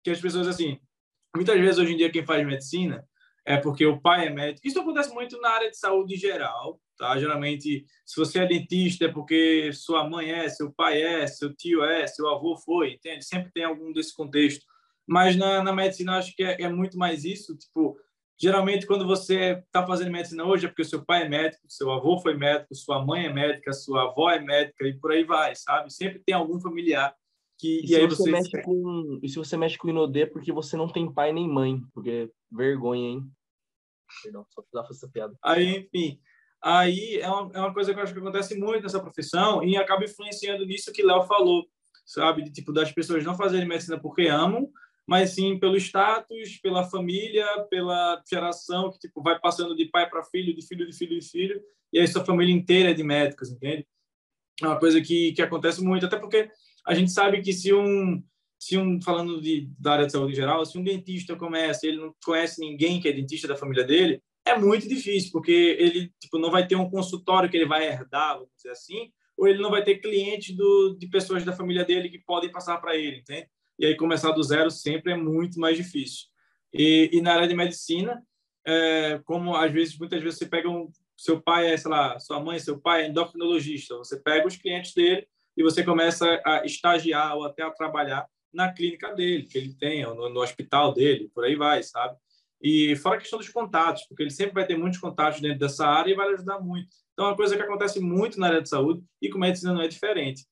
[0.02, 0.78] que as pessoas, assim,
[1.34, 3.06] muitas vezes hoje em dia quem faz medicina
[3.46, 4.66] é porque o pai é médico.
[4.66, 7.18] Isso acontece muito na área de saúde em geral, tá?
[7.18, 11.82] Geralmente, se você é dentista é porque sua mãe é, seu pai é, seu tio
[11.84, 13.24] é, seu avô foi, entende?
[13.24, 14.64] Sempre tem algum desse contexto.
[15.06, 17.98] Mas na, na medicina, acho que é, é muito mais isso, tipo,
[18.40, 22.18] Geralmente, quando você está fazendo medicina hoje, é porque seu pai é médico, seu avô
[22.18, 25.92] foi médico, sua mãe é médica, sua avó é médica e por aí vai, sabe?
[25.92, 27.14] Sempre tem algum familiar
[27.58, 27.80] que.
[27.84, 30.52] E, e aí você, mexe com e se você mexe com o Inodê é porque
[30.52, 33.30] você não tem pai nem mãe, porque vergonha, hein?
[34.22, 35.34] Perdão, só precisava fazer essa piada.
[35.42, 36.20] Aí, enfim.
[36.62, 39.76] Aí é uma, é uma coisa que eu acho que acontece muito nessa profissão e
[39.76, 41.66] acaba influenciando nisso que Léo falou,
[42.06, 42.42] sabe?
[42.42, 44.70] De, tipo, das pessoas não fazerem medicina porque amam,
[45.06, 50.24] mas sim pelo status, pela família, pela geração que tipo vai passando de pai para
[50.24, 51.62] filho, de filho de filho de filho,
[51.92, 53.86] e aí sua família inteira é de médicos, entende?
[54.62, 56.50] É uma coisa que, que acontece muito, até porque
[56.86, 58.22] a gente sabe que se um
[58.58, 61.98] se um falando de da área de saúde em geral, se um dentista começa, ele
[61.98, 66.38] não conhece ninguém que é dentista da família dele, é muito difícil, porque ele tipo
[66.38, 69.70] não vai ter um consultório que ele vai herdar, vamos dizer assim, ou ele não
[69.70, 73.48] vai ter clientes do, de pessoas da família dele que podem passar para ele, entende?
[73.78, 76.26] E aí começar do zero sempre é muito mais difícil.
[76.72, 78.22] E, e na área de medicina,
[78.66, 82.40] é, como às vezes, muitas vezes você pega um, seu pai é, sei lá, sua
[82.40, 87.36] mãe, seu pai é endocrinologista, você pega os clientes dele e você começa a estagiar
[87.36, 91.30] ou até a trabalhar na clínica dele, que ele tem, ou no, no hospital dele,
[91.34, 92.16] por aí vai, sabe?
[92.62, 95.86] E fora a questão dos contatos, porque ele sempre vai ter muitos contatos dentro dessa
[95.86, 96.88] área e vai ajudar muito.
[97.12, 99.82] Então, é uma coisa que acontece muito na área de saúde e com medicina não
[99.82, 100.46] é diferente.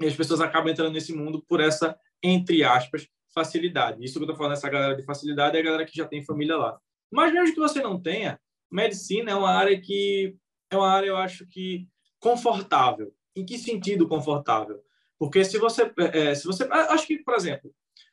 [0.00, 4.04] E as pessoas acabam entrando nesse mundo por essa entre aspas, facilidade.
[4.04, 6.24] Isso que eu estou falando, essa galera de facilidade é a galera que já tem
[6.24, 6.78] família lá.
[7.10, 8.38] Mas mesmo que você não tenha,
[8.70, 10.36] medicina é uma área que
[10.70, 11.88] é uma área, eu acho que
[12.20, 13.12] confortável.
[13.34, 14.80] Em que sentido confortável?
[15.18, 17.72] Porque se você, é, se você, acho que, por exemplo,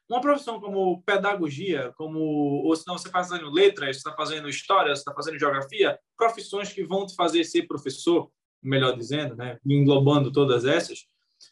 [0.10, 4.92] uma profissão como pedagogia, como ou se não você está fazendo letras, está fazendo história,
[4.92, 10.66] está fazendo geografia, profissões que vão te fazer ser professor, melhor dizendo, né, englobando todas
[10.66, 11.06] essas,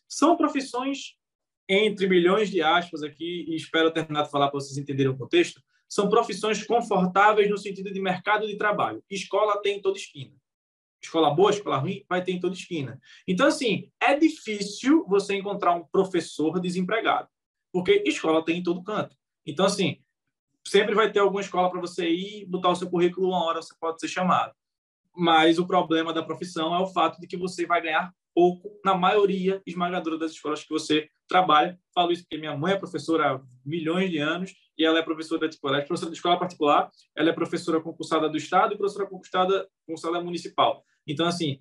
[0.07, 1.15] são profissões
[1.67, 5.62] entre milhões de aspas aqui, e espero terminar de falar para vocês entenderem o contexto,
[5.88, 9.04] são profissões confortáveis no sentido de mercado de trabalho.
[9.10, 10.36] Escola tem em toda esquina.
[11.01, 12.99] Escola boa, escola ruim, vai ter em toda esquina.
[13.28, 17.30] Então, assim, é difícil você encontrar um professor desempregado,
[17.71, 19.15] porque escola tem em todo canto.
[19.45, 20.01] Então, assim,
[20.67, 23.75] sempre vai ter alguma escola para você ir, botar o seu currículo, uma hora você
[23.80, 24.54] pode ser chamado.
[25.15, 28.95] Mas o problema da profissão é o fato de que você vai ganhar pouco na
[28.95, 31.79] maioria esmagadora das escolas que você trabalha.
[31.93, 35.47] Falo isso porque minha mãe é professora há milhões de anos e ela é professora
[35.47, 39.07] de, ela é professora de escola particular, ela é professora concursada do Estado e professora
[39.07, 40.83] concursada, concursada municipal.
[41.07, 41.59] Então, assim,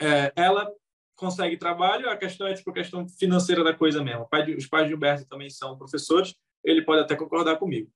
[0.00, 0.70] é, ela
[1.16, 4.28] consegue trabalho, a questão é tipo questão financeira da coisa mesmo.
[4.28, 7.90] Pai de, os pais de Gilberto também são professores, ele pode até concordar comigo.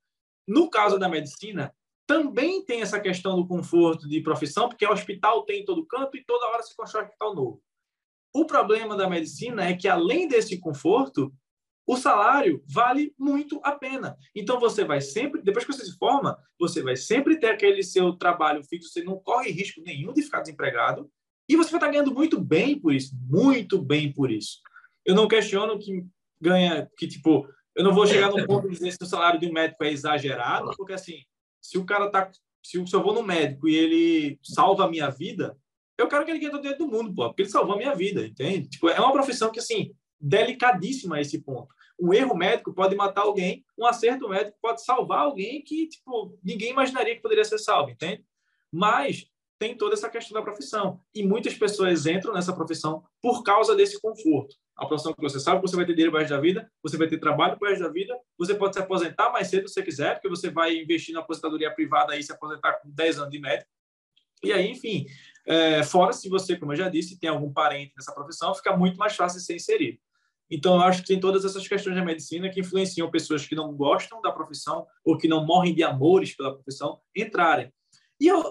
[0.49, 1.73] No caso da medicina,
[2.07, 6.17] também tem essa questão do conforto de profissão, porque o hospital tem em todo canto
[6.17, 7.63] e toda hora se constrói um hospital novo.
[8.33, 11.33] O problema da medicina é que, além desse conforto,
[11.87, 14.17] o salário vale muito a pena.
[14.35, 18.13] Então, você vai sempre, depois que você se forma, você vai sempre ter aquele seu
[18.13, 21.11] trabalho fixo, você não corre risco nenhum de ficar desempregado,
[21.49, 24.61] e você vai estar ganhando muito bem por isso, muito bem por isso.
[25.05, 26.07] Eu não questiono que
[26.41, 29.49] ganha, que tipo, eu não vou chegar no ponto de dizer se o salário de
[29.49, 31.25] um médico é exagerado, porque assim,
[31.61, 32.31] se o cara tá,
[32.65, 35.57] se eu vou no médico e ele salva a minha vida,
[36.01, 37.95] eu quero que ele ganhe o dinheiro do mundo, pô, porque ele salvou a minha
[37.95, 38.69] vida, entende?
[38.69, 41.75] Tipo, é uma profissão que, assim, delicadíssima a esse ponto.
[41.99, 46.71] Um erro médico pode matar alguém, um acerto médico pode salvar alguém que, tipo, ninguém
[46.71, 48.25] imaginaria que poderia ser salvo, entende?
[48.73, 49.27] Mas
[49.59, 50.99] tem toda essa questão da profissão.
[51.15, 54.57] E muitas pessoas entram nessa profissão por causa desse conforto.
[54.75, 57.07] A profissão que você sabe que você vai ter dinheiro para da vida, você vai
[57.07, 60.31] ter trabalho para da vida, você pode se aposentar mais cedo se você quiser, porque
[60.31, 63.71] você vai investir na aposentadoria privada e se aposentar com 10 anos de médico.
[64.43, 65.05] E aí, enfim,
[65.51, 68.97] é, fora se você, como eu já disse, tem algum parente nessa profissão, fica muito
[68.97, 69.99] mais fácil ser inserido.
[70.49, 73.75] Então, eu acho que tem todas essas questões da medicina que influenciam pessoas que não
[73.75, 77.73] gostam da profissão ou que não morrem de amores pela profissão entrarem.
[78.21, 78.43] E eu,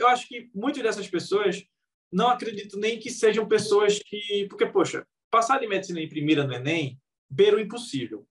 [0.00, 1.64] eu acho que muitas dessas pessoas
[2.12, 4.46] não acredito nem que sejam pessoas que.
[4.50, 6.98] Porque, poxa, passar de medicina em primeira no Enem
[7.30, 8.26] beira o impossível.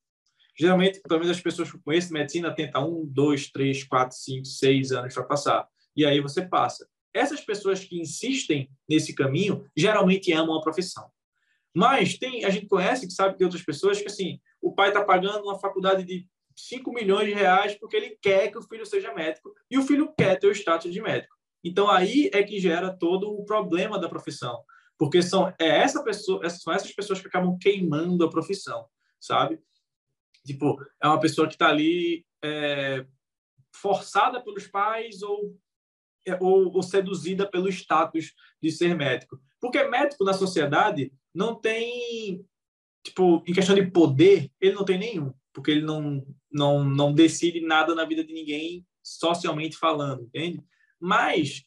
[0.59, 4.91] Geralmente, pelo menos as pessoas que conhecem medicina tentam um, dois, três, quatro, cinco, seis
[4.91, 5.67] anos para passar.
[5.95, 6.87] E aí você passa.
[7.17, 11.09] Essas pessoas que insistem nesse caminho geralmente amam a profissão.
[11.75, 15.03] Mas tem, a gente conhece, que sabe de outras pessoas que assim, o pai está
[15.03, 19.13] pagando uma faculdade de 5 milhões de reais porque ele quer que o filho seja
[19.13, 21.35] médico e o filho quer ter o status de médico.
[21.63, 24.63] Então aí é que gera todo o problema da profissão,
[24.97, 28.87] porque são é essa pessoa, são essas pessoas que acabam queimando a profissão,
[29.19, 29.59] sabe?
[30.45, 33.05] Tipo, é uma pessoa que está ali é,
[33.75, 35.57] forçada pelos pais ou, é,
[36.39, 39.39] ou, ou seduzida pelo status de ser médico.
[39.59, 42.45] Porque médico na sociedade não tem,
[43.03, 47.61] tipo, em questão de poder, ele não tem nenhum, porque ele não, não, não decide
[47.61, 50.63] nada na vida de ninguém socialmente falando, entende?
[50.99, 51.63] Mas,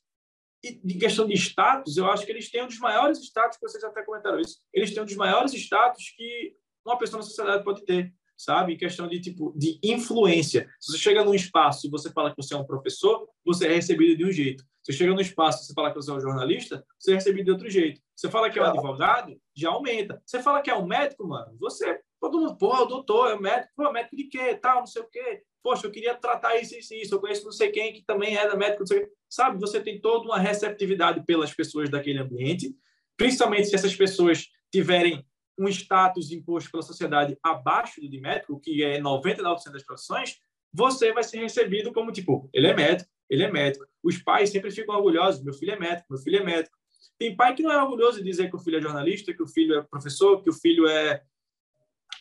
[0.63, 3.83] em questão de status, eu acho que eles têm um dos maiores status, que vocês
[3.83, 6.55] até comentaram isso, eles têm um dos maiores status que
[6.85, 8.73] uma pessoa na sociedade pode ter, sabe?
[8.73, 10.69] Em questão de tipo de influência.
[10.81, 13.75] Se você chega num espaço e você fala que você é um professor, você é
[13.75, 14.65] recebido de um jeito.
[14.83, 17.45] Você chega no espaço e você fala que você é um jornalista, você é recebido
[17.45, 18.01] de outro jeito.
[18.17, 20.23] Você fala que é um advogado, já aumenta.
[20.25, 23.93] Você fala que é um médico, mano, você, todo mundo, pô, doutor, é médico, pô,
[23.93, 25.43] médico de quê, tal, não sei o quê.
[25.63, 27.15] Poxa, eu queria tratar isso, isso, isso.
[27.15, 29.13] Eu conheço não sei quem que também é da médico, não sei o quê.
[29.29, 32.75] Sabe, você tem toda uma receptividade pelas pessoas daquele ambiente,
[33.19, 35.27] principalmente se essas pessoas tiverem
[35.59, 40.39] um status imposto pela sociedade abaixo do de médico, que é 99% das profissões,
[40.73, 43.85] você vai ser recebido como, tipo, ele é médico, ele é médico.
[44.03, 46.77] Os pais sempre ficam orgulhosos, meu filho é médico, meu filho é médico.
[47.19, 49.47] Tem pai que não é orgulhoso de dizer que o filho é jornalista, que o
[49.47, 51.23] filho é professor, que o filho é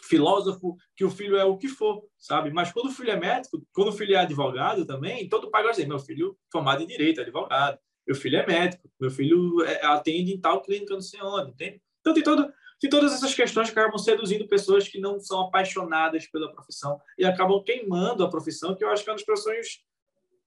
[0.04, 2.52] filósofo, que o filho é o que for, sabe?
[2.52, 5.72] Mas quando o filho é médico, quando o filho é advogado também, todo pai vai
[5.72, 7.78] dizer, meu filho formado em direito, advogado,
[8.08, 11.82] meu filho é médico, meu filho é, atende em tal clínica, não sei onde, entende?
[12.02, 12.52] Então tem todo
[12.82, 17.26] de todas essas questões que acabam seduzindo pessoas que não são apaixonadas pela profissão e
[17.26, 19.84] acabam queimando a profissão, que eu acho que é uma das profissões.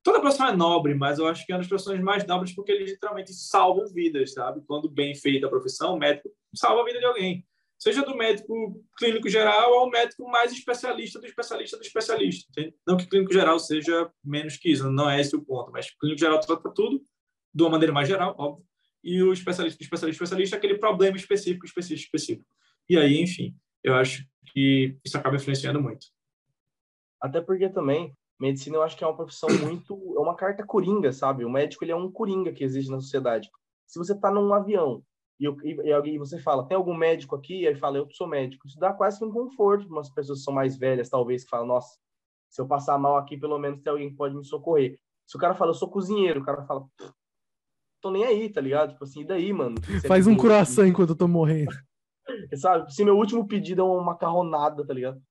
[0.02, 2.72] Toda profissão é nobre, mas eu acho que é uma das profissões mais nobres porque
[2.72, 4.62] eles literalmente salvam vidas, sabe?
[4.66, 7.46] Quando bem feita a profissão, o médico salva a vida de alguém.
[7.78, 12.48] Seja do médico clínico geral ao médico mais especialista do especialista do especialista.
[12.50, 12.74] Entende?
[12.86, 16.20] Não que clínico geral seja menos que isso, não é esse o ponto, mas clínico
[16.20, 17.04] geral trata tudo
[17.54, 18.64] de uma maneira mais geral, óbvio
[19.02, 22.48] e o especialista, especialista, especialista, aquele problema específico, específico, específico.
[22.88, 26.06] E aí, enfim, eu acho que isso acaba influenciando muito.
[27.20, 31.12] Até porque também, medicina eu acho que é uma profissão muito, é uma carta coringa,
[31.12, 31.44] sabe?
[31.44, 33.50] O médico ele é um coringa que existe na sociedade.
[33.86, 35.02] Se você está num avião
[35.38, 37.62] e, e, e, alguém você fala, tem algum médico aqui?
[37.62, 38.66] E aí fala, eu sou médico.
[38.66, 41.50] Isso dá quase que um conforto para umas pessoas que são mais velhas, talvez, que
[41.50, 41.98] falam, nossa,
[42.48, 44.98] se eu passar mal aqui, pelo menos tem alguém que pode me socorrer.
[45.26, 46.86] Se o cara fala, eu sou cozinheiro, o cara fala,
[48.02, 48.90] tô nem aí, tá ligado?
[48.90, 49.76] Tipo assim, e daí, mano?
[50.06, 51.70] Faz um coração enquanto eu tô morrendo.
[52.56, 52.92] Sabe?
[52.92, 55.22] Se meu último pedido é uma macarronada, tá ligado?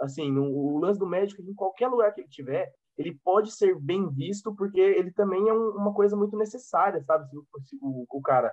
[0.00, 3.78] Assim, o, o lance do médico, em qualquer lugar que ele tiver, ele pode ser
[3.78, 7.26] bem visto porque ele também é um, uma coisa muito necessária, sabe?
[7.36, 7.44] O,
[7.80, 8.52] o, o, cara,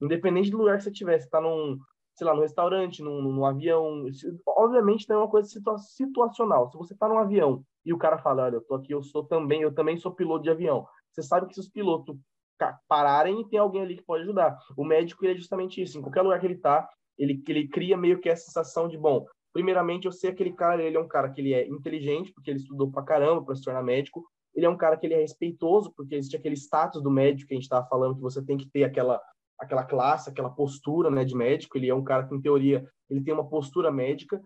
[0.00, 1.78] independente do lugar que você tiver, você tá num,
[2.16, 4.04] sei lá, no restaurante, num, num avião,
[4.46, 6.70] obviamente tem uma coisa situa situacional.
[6.70, 9.24] Se você tá num avião e o cara fala, olha, eu tô aqui, eu sou
[9.24, 10.86] também, eu também sou piloto de avião.
[11.10, 12.16] Você sabe que se os pilotos
[12.88, 14.58] pararem e tem alguém ali que pode ajudar.
[14.76, 15.98] O médico é justamente isso.
[15.98, 16.88] Em qualquer lugar que ele está,
[17.18, 20.96] ele, ele cria meio que essa sensação de, bom, primeiramente eu sei aquele cara, ele
[20.96, 23.82] é um cara que ele é inteligente, porque ele estudou pra caramba para se tornar
[23.82, 24.24] médico.
[24.54, 27.54] Ele é um cara que ele é respeitoso, porque existe aquele status do médico que
[27.54, 29.20] a gente estava falando, que você tem que ter aquela
[29.56, 31.78] aquela classe, aquela postura, né, de médico.
[31.78, 34.40] Ele é um cara que, em teoria, ele tem uma postura médica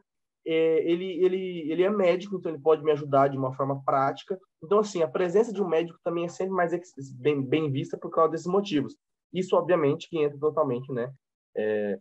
[0.50, 4.40] é, ele, ele, ele é médico, então ele pode me ajudar de uma forma prática.
[4.64, 6.72] Então, assim, a presença de um médico também é sempre mais
[7.16, 8.96] bem, bem vista por causa desses motivos.
[9.30, 11.12] Isso, obviamente, que entra totalmente, né,
[11.54, 11.98] é,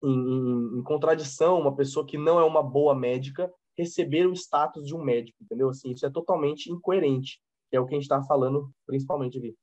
[0.00, 4.86] em, em, em, contradição, uma pessoa que não é uma boa médica receber o status
[4.86, 5.68] de um médico, entendeu?
[5.68, 7.40] Assim, isso é totalmente incoerente,
[7.72, 9.56] é o que a gente está falando principalmente aqui.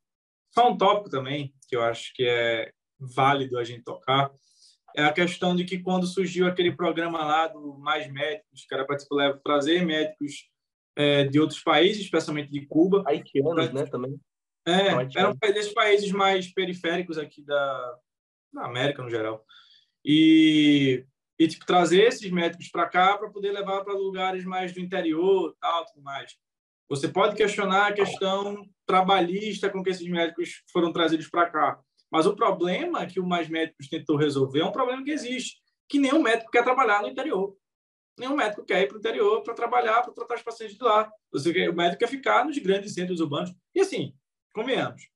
[0.52, 4.30] Só um tópico também, que eu acho que é válido a gente tocar,
[4.96, 8.86] é a questão de que quando surgiu aquele programa lá do Mais Médicos, que era
[8.86, 10.50] para tipo, trazer médicos
[10.96, 13.04] é, de outros países, especialmente de Cuba.
[13.08, 14.20] Haitianos, né, também.
[14.68, 17.98] É, eram desses países mais periféricos aqui da,
[18.54, 19.44] da América, no geral.
[20.04, 21.06] E,
[21.40, 25.56] e tipo, trazer esses médicos para cá para poder levar para lugares mais do interior
[25.60, 26.36] tal, tudo mais.
[26.90, 31.80] Você pode questionar a questão trabalhista com que esses médicos foram trazidos para cá.
[32.12, 35.58] Mas o problema que o Mais Médicos tentou resolver é um problema que existe,
[35.88, 37.56] que nenhum médico quer trabalhar no interior.
[38.18, 41.10] Nenhum médico quer ir para o interior para trabalhar, para tratar os pacientes de lá.
[41.32, 43.54] O médico quer ficar nos grandes centros urbanos.
[43.74, 44.14] E assim,
[44.54, 45.08] convenhamos,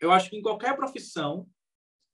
[0.00, 1.48] eu acho que em qualquer profissão,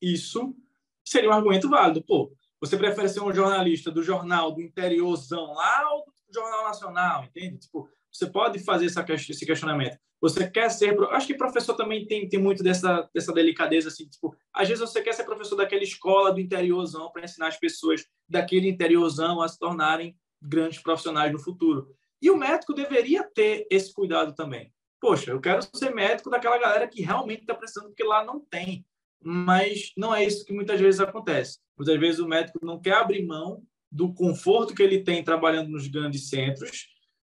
[0.01, 0.57] isso
[1.05, 2.03] seria um argumento válido.
[2.03, 7.25] Pô, você prefere ser um jornalista do jornal do interiorzão lá ou do jornal nacional,
[7.25, 7.59] entende?
[7.59, 9.97] Tipo, você pode fazer essa, esse questionamento.
[10.21, 10.99] Você quer ser.
[11.11, 15.01] Acho que professor também tem, tem muito dessa, dessa delicadeza, assim, tipo, às vezes você
[15.01, 19.59] quer ser professor daquela escola do interiorzão para ensinar as pessoas daquele interiorzão a se
[19.59, 21.89] tornarem grandes profissionais no futuro.
[22.21, 24.73] E o médico deveria ter esse cuidado também.
[25.01, 28.85] Poxa, eu quero ser médico daquela galera que realmente está precisando, porque lá não tem.
[29.23, 31.59] Mas não é isso que muitas vezes acontece.
[31.77, 35.89] Muitas vezes o médico não quer abrir mão do conforto que ele tem trabalhando nos
[35.89, 36.89] grandes centros,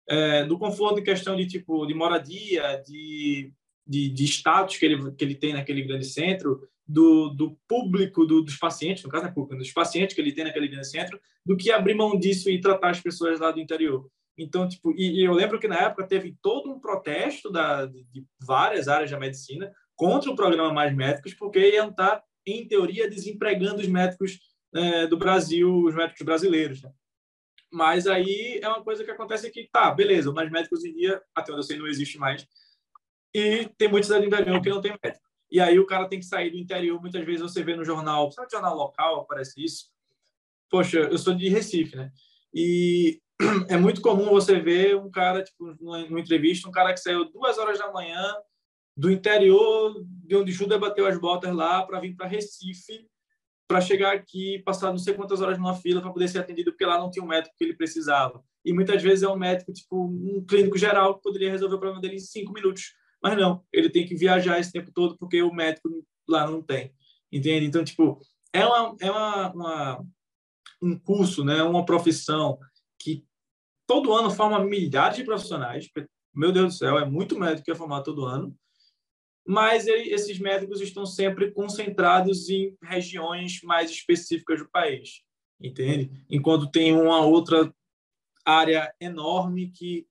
[0.08, 3.52] é, do conforto em questão de tipo de moradia, de,
[3.86, 8.42] de, de, status que ele, que ele tem naquele grande centro, do, do público, do,
[8.42, 11.56] dos pacientes, no caso é público, dos pacientes que ele tem naquele grande centro, do
[11.56, 14.08] que abrir mão disso e tratar as pessoas lá do interior.
[14.36, 18.04] Então, tipo, e, e eu lembro que na época teve todo um protesto da, de,
[18.04, 23.08] de várias áreas da medicina contra o programa Mais Médicos, porque iam estar, em teoria,
[23.08, 24.38] desempregando os médicos
[24.74, 26.82] é, do Brasil, os médicos brasileiros.
[26.82, 26.90] Né?
[27.74, 31.20] Mas aí é uma coisa que acontece que, tá, beleza, Mais Médicos hoje em dia,
[31.34, 32.46] até onde eu sei, não existe mais.
[33.34, 35.24] E tem muitos cidade interior que não tem médico.
[35.50, 37.00] E aí o cara tem que sair do interior.
[37.00, 39.90] Muitas vezes você vê no jornal, sabe jornal local, aparece isso.
[40.70, 42.12] Poxa, eu sou de Recife, né?
[42.54, 43.20] E
[43.68, 47.58] é muito comum você ver um cara, tipo, numa entrevista, um cara que saiu duas
[47.58, 48.36] horas da manhã
[48.96, 53.04] do interior, de onde Judas bateu as botas lá, para vir para Recife,
[53.66, 56.84] para chegar aqui, passar não sei quantas horas numa fila para poder ser atendido, porque
[56.84, 58.42] lá não tinha o médico que ele precisava.
[58.64, 62.00] E muitas vezes é um médico, tipo, um clínico geral, que poderia resolver o problema
[62.00, 62.94] dele em cinco minutos.
[63.22, 65.88] Mas não, ele tem que viajar esse tempo todo, porque o médico
[66.28, 66.92] lá não tem.
[67.32, 67.66] Entende?
[67.66, 68.20] Então, tipo,
[68.52, 70.06] é, uma, é uma, uma
[70.82, 72.58] um curso, né, uma profissão
[72.98, 73.24] que
[73.86, 75.88] todo ano forma milhares de profissionais.
[76.34, 78.54] Meu Deus do céu, é muito médico que é formado todo ano.
[79.46, 85.22] Mas esses médicos estão sempre concentrados em regiões mais específicas do país,
[85.60, 86.24] entende?
[86.30, 87.72] Enquanto tem uma outra
[88.44, 90.06] área enorme que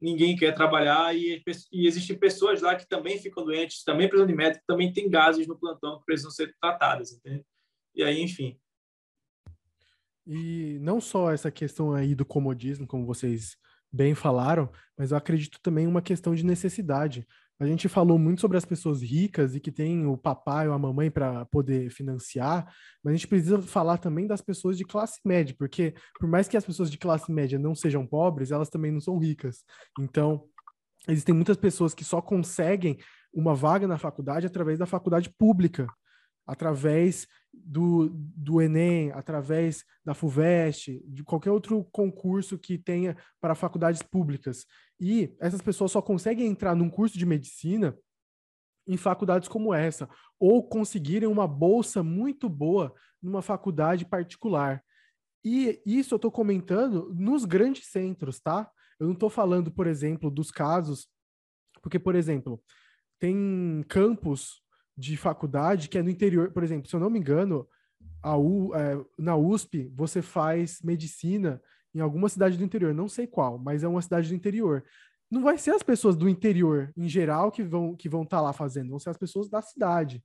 [0.00, 4.34] ninguém quer trabalhar e, e, existem pessoas lá que também ficam doentes, também precisam de
[4.34, 7.44] médico, também tem gases no plantão que precisam ser tratadas, entende?
[7.94, 8.56] E aí, enfim,
[10.26, 13.56] e não só essa questão aí do comodismo, como vocês
[13.92, 17.26] bem falaram, mas eu acredito também uma questão de necessidade.
[17.58, 20.78] A gente falou muito sobre as pessoas ricas e que têm o papai ou a
[20.78, 22.66] mamãe para poder financiar,
[23.02, 26.56] mas a gente precisa falar também das pessoas de classe média, porque por mais que
[26.56, 29.64] as pessoas de classe média não sejam pobres, elas também não são ricas.
[29.98, 30.44] Então,
[31.08, 32.98] existem muitas pessoas que só conseguem
[33.32, 35.86] uma vaga na faculdade através da faculdade pública
[36.46, 44.02] através do, do Enem, através da FUVEST, de qualquer outro concurso que tenha para faculdades
[44.02, 44.66] públicas.
[45.00, 47.96] E essas pessoas só conseguem entrar num curso de medicina
[48.86, 54.82] em faculdades como essa, ou conseguirem uma bolsa muito boa numa faculdade particular.
[55.44, 58.70] E isso eu estou comentando nos grandes centros, tá?
[58.98, 61.08] Eu não estou falando, por exemplo, dos casos,
[61.82, 62.62] porque, por exemplo,
[63.18, 64.62] tem campos
[64.96, 66.50] de faculdade que é no interior.
[66.50, 67.68] Por exemplo, se eu não me engano,
[68.24, 71.60] U, é, na USP você faz medicina
[71.94, 74.84] em alguma cidade do interior, não sei qual, mas é uma cidade do interior.
[75.30, 78.42] Não vai ser as pessoas do interior em geral que vão que vão estar tá
[78.42, 80.22] lá fazendo, vão ser as pessoas da cidade,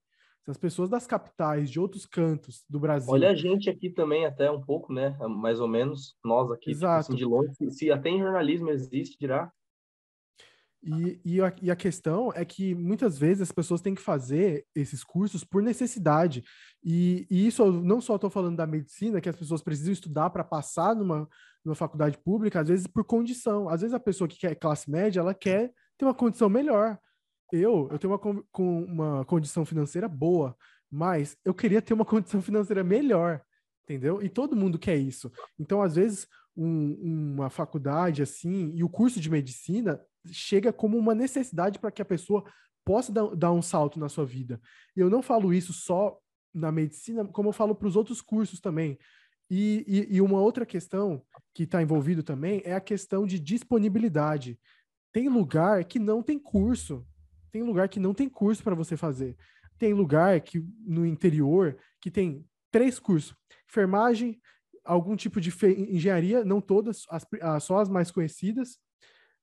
[0.48, 3.12] as pessoas das capitais, de outros cantos do Brasil.
[3.12, 5.16] Olha a gente aqui também até um pouco, né?
[5.40, 7.54] Mais ou menos nós aqui, tipo assim, de longe.
[7.70, 9.52] Se até em jornalismo existe, dirá
[10.84, 14.66] e, e, a, e, a, questão é que muitas vezes as pessoas têm que fazer
[14.76, 16.44] esses cursos por necessidade.
[16.84, 20.32] E, e isso eu não só estou falando da medicina, que as pessoas precisam estudar
[20.32, 21.30] para passar numa,
[21.64, 23.70] numa faculdade pública, às vezes por condição.
[23.70, 26.98] Às vezes a pessoa que quer classe média, ela quer ter uma condição melhor.
[27.52, 30.58] Eu, eu tenho uma, com uma condição financeira boa,
[30.90, 33.40] mas eu queria ter uma condição financeira melhor,
[33.84, 34.20] entendeu?
[34.20, 35.32] E todo mundo quer isso.
[35.60, 36.28] Então, às vezes,
[36.58, 42.02] um, uma faculdade assim, e o curso de medicina chega como uma necessidade para que
[42.02, 42.44] a pessoa
[42.84, 44.60] possa dar, dar, um salto na sua vida.
[44.96, 46.18] E eu não falo isso só
[46.54, 48.98] na medicina, como eu falo para os outros cursos também.
[49.50, 54.60] E, e, e uma outra questão que está envolvido também é a questão de disponibilidade.
[55.12, 57.06] Tem lugar que não tem curso.
[57.52, 59.36] Tem lugar que não tem curso para você fazer.
[59.78, 63.36] Tem lugar que no interior que tem três cursos:
[63.70, 64.40] enfermagem,
[64.86, 65.54] algum tipo de
[65.90, 67.26] engenharia, não todas, as,
[67.64, 68.80] só as mais conhecidas,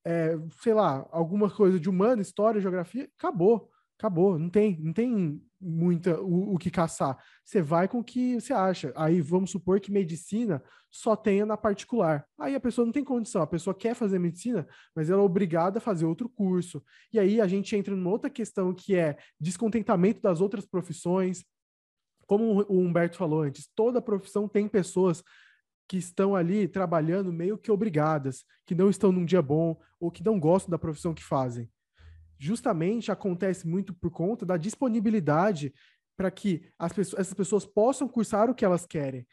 [0.05, 3.70] é, sei lá, alguma coisa de humano, história, geografia, acabou.
[3.99, 7.18] Acabou, não tem, não tem muita o, o que caçar.
[7.44, 8.92] Você vai com o que você acha.
[8.94, 12.24] Aí vamos supor que medicina só tenha na particular.
[12.38, 15.78] Aí a pessoa não tem condição, a pessoa quer fazer medicina, mas ela é obrigada
[15.78, 16.82] a fazer outro curso.
[17.12, 21.44] E aí a gente entra numa outra questão que é descontentamento das outras profissões.
[22.26, 25.24] Como o Humberto falou antes, toda profissão tem pessoas
[25.89, 30.22] que estão ali trabalhando meio que obrigadas, que não estão num dia bom ou que
[30.22, 31.70] não gostam da profissão que fazem.
[32.39, 35.72] Justamente acontece muito por conta da disponibilidade
[36.16, 39.26] para que as pessoas, essas pessoas possam cursar o que elas querem.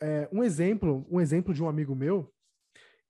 [0.00, 2.32] É, um exemplo, um exemplo de um amigo meu,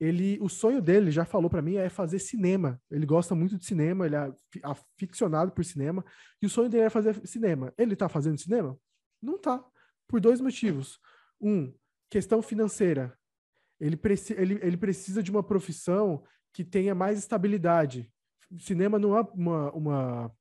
[0.00, 2.82] ele, o sonho dele, já falou para mim, é fazer cinema.
[2.90, 4.32] Ele gosta muito de cinema, ele é
[4.64, 6.04] aficionado por cinema,
[6.42, 7.72] e o sonho dele é fazer cinema.
[7.78, 8.76] Ele tá fazendo cinema?
[9.22, 9.64] Não tá.
[10.08, 10.98] Por dois motivos.
[11.40, 11.72] Um,
[12.12, 13.18] questão financeira.
[13.80, 18.12] Ele, preci ele, ele precisa de uma profissão que tenha mais estabilidade.
[18.58, 20.36] Cinema não é uma, uma,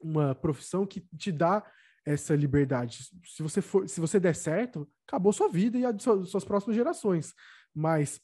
[0.00, 1.64] uma profissão que te dá
[2.04, 3.08] essa liberdade.
[3.24, 6.74] Se você for, se você der certo, acabou sua vida e a de suas próximas
[6.74, 7.32] gerações.
[7.72, 8.20] Mas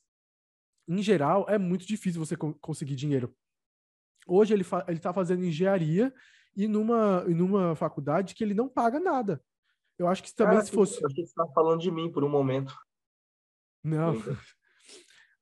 [0.89, 3.33] em geral, é muito difícil você co conseguir dinheiro.
[4.27, 6.13] Hoje ele fa está fazendo engenharia
[6.57, 9.41] e numa, e numa faculdade que ele não paga nada.
[9.99, 11.01] Eu acho que também ah, se fosse.
[11.03, 12.75] Eu achei que você estava falando de mim por um momento.
[13.85, 14.15] Não.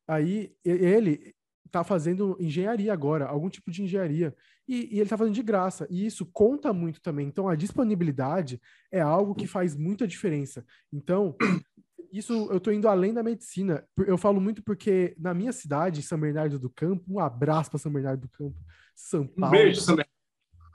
[0.06, 1.34] Aí ele
[1.70, 4.34] está fazendo engenharia agora, algum tipo de engenharia.
[4.68, 5.86] E, e ele está fazendo de graça.
[5.88, 7.26] E isso conta muito também.
[7.26, 10.64] Então, a disponibilidade é algo que faz muita diferença.
[10.92, 11.36] Então,
[12.12, 13.86] isso eu estou indo além da medicina.
[13.98, 17.92] Eu falo muito porque na minha cidade, São Bernardo do Campo, um abraço para São
[17.92, 18.56] Bernardo do Campo,
[18.96, 19.54] São Paulo.
[19.54, 20.20] Um beijo, São Bernardo.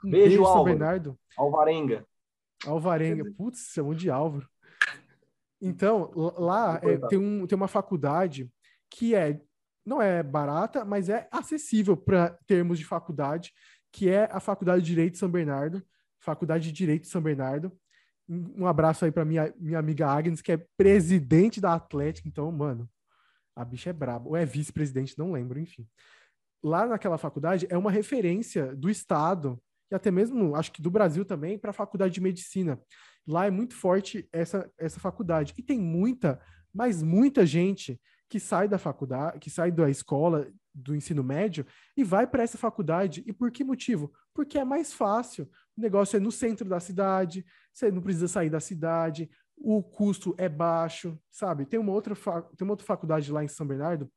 [0.04, 1.18] Um beijo, beijo São Bernardo.
[1.36, 2.06] Alvarenga.
[2.64, 3.24] Alvarenga.
[3.36, 4.48] Putz, chamou de Álvaro.
[5.60, 8.50] Então, lá é, tem, um, tem uma faculdade
[8.90, 9.40] que é
[9.84, 13.52] não é barata, mas é acessível para termos de faculdade,
[13.92, 15.80] que é a Faculdade de Direito de São Bernardo,
[16.18, 17.72] Faculdade de Direito de São Bernardo.
[18.28, 22.26] Um abraço aí para minha, minha amiga Agnes, que é presidente da Atlética.
[22.26, 22.90] Então, mano,
[23.54, 24.28] a bicha é braba.
[24.28, 25.86] Ou é vice-presidente, não lembro, enfim.
[26.60, 31.24] Lá naquela faculdade é uma referência do Estado e até mesmo, acho que do Brasil
[31.24, 32.80] também, para a faculdade de medicina.
[33.26, 35.54] Lá é muito forte essa, essa faculdade.
[35.56, 36.40] E tem muita,
[36.72, 41.64] mas muita gente que sai da faculdade, que sai da escola, do ensino médio
[41.96, 43.24] e vai para essa faculdade.
[43.26, 44.12] E por que motivo?
[44.34, 45.48] Porque é mais fácil.
[45.76, 50.34] O negócio é no centro da cidade, você não precisa sair da cidade, o custo
[50.36, 51.64] é baixo, sabe?
[51.64, 54.10] Tem uma outra, tem uma outra faculdade lá em São Bernardo,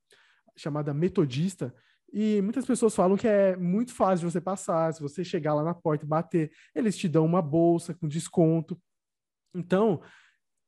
[0.56, 1.74] chamada Metodista,
[2.14, 5.64] e muitas pessoas falam que é muito fácil de você passar, se você chegar lá
[5.64, 8.80] na porta e bater, eles te dão uma bolsa com desconto.
[9.56, 10.02] Então,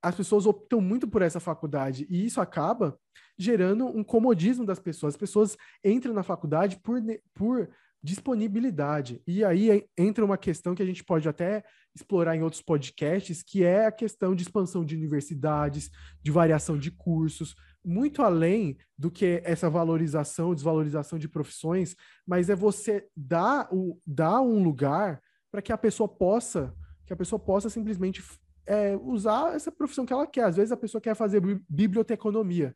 [0.02, 2.98] as pessoas optam muito por essa faculdade e isso acaba
[3.38, 5.14] gerando um comodismo das pessoas.
[5.14, 7.00] As pessoas entram na faculdade por,
[7.34, 7.70] por
[8.04, 9.22] disponibilidade.
[9.28, 11.64] E aí entra uma questão que a gente pode até
[11.96, 15.90] explorar em outros podcasts, que é a questão de expansão de universidades,
[16.22, 22.56] de variação de cursos, muito além do que essa valorização, desvalorização de profissões, mas é
[22.56, 25.22] você dar, o, dar um lugar
[25.52, 26.74] para que a pessoa possa,
[27.06, 28.24] que a pessoa possa simplesmente
[28.66, 30.46] é, usar essa profissão que ela quer.
[30.46, 32.76] Às vezes a pessoa quer fazer biblioteconomia.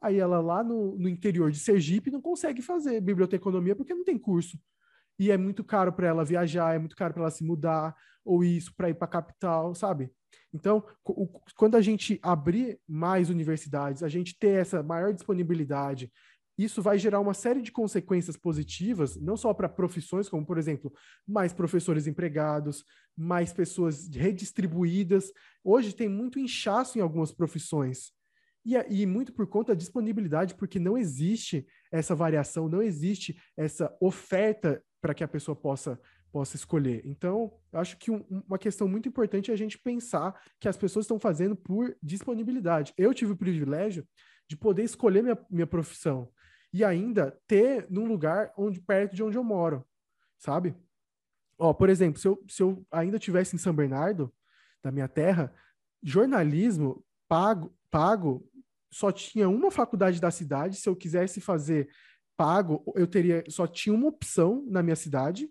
[0.00, 4.18] Aí ela lá no, no interior de Sergipe não consegue fazer biblioteconomia porque não tem
[4.18, 4.58] curso.
[5.18, 8.44] E é muito caro para ela viajar, é muito caro para ela se mudar, ou
[8.44, 10.10] isso, para ir para a capital, sabe?
[10.52, 10.84] Então,
[11.56, 16.10] quando a gente abrir mais universidades, a gente ter essa maior disponibilidade,
[16.58, 20.92] isso vai gerar uma série de consequências positivas, não só para profissões, como, por exemplo,
[21.26, 22.84] mais professores empregados,
[23.16, 25.32] mais pessoas redistribuídas.
[25.62, 28.12] Hoje tem muito inchaço em algumas profissões.
[28.66, 33.96] E, e muito por conta da disponibilidade, porque não existe essa variação, não existe essa
[34.00, 35.98] oferta para que a pessoa possa,
[36.32, 37.02] possa escolher.
[37.04, 41.04] Então, acho que um, uma questão muito importante é a gente pensar que as pessoas
[41.04, 42.92] estão fazendo por disponibilidade.
[42.96, 44.06] Eu tive o privilégio
[44.48, 46.30] de poder escolher minha, minha profissão
[46.72, 49.84] e ainda ter num lugar onde perto de onde eu moro,
[50.38, 50.74] sabe?
[51.58, 54.32] Ó, por exemplo, se eu, se eu ainda tivesse em São Bernardo,
[54.82, 55.52] da minha terra,
[56.02, 58.48] jornalismo pago, pago
[58.92, 60.76] só tinha uma faculdade da cidade.
[60.76, 61.90] Se eu quisesse fazer
[62.36, 65.50] pago, eu teria só tinha uma opção na minha cidade.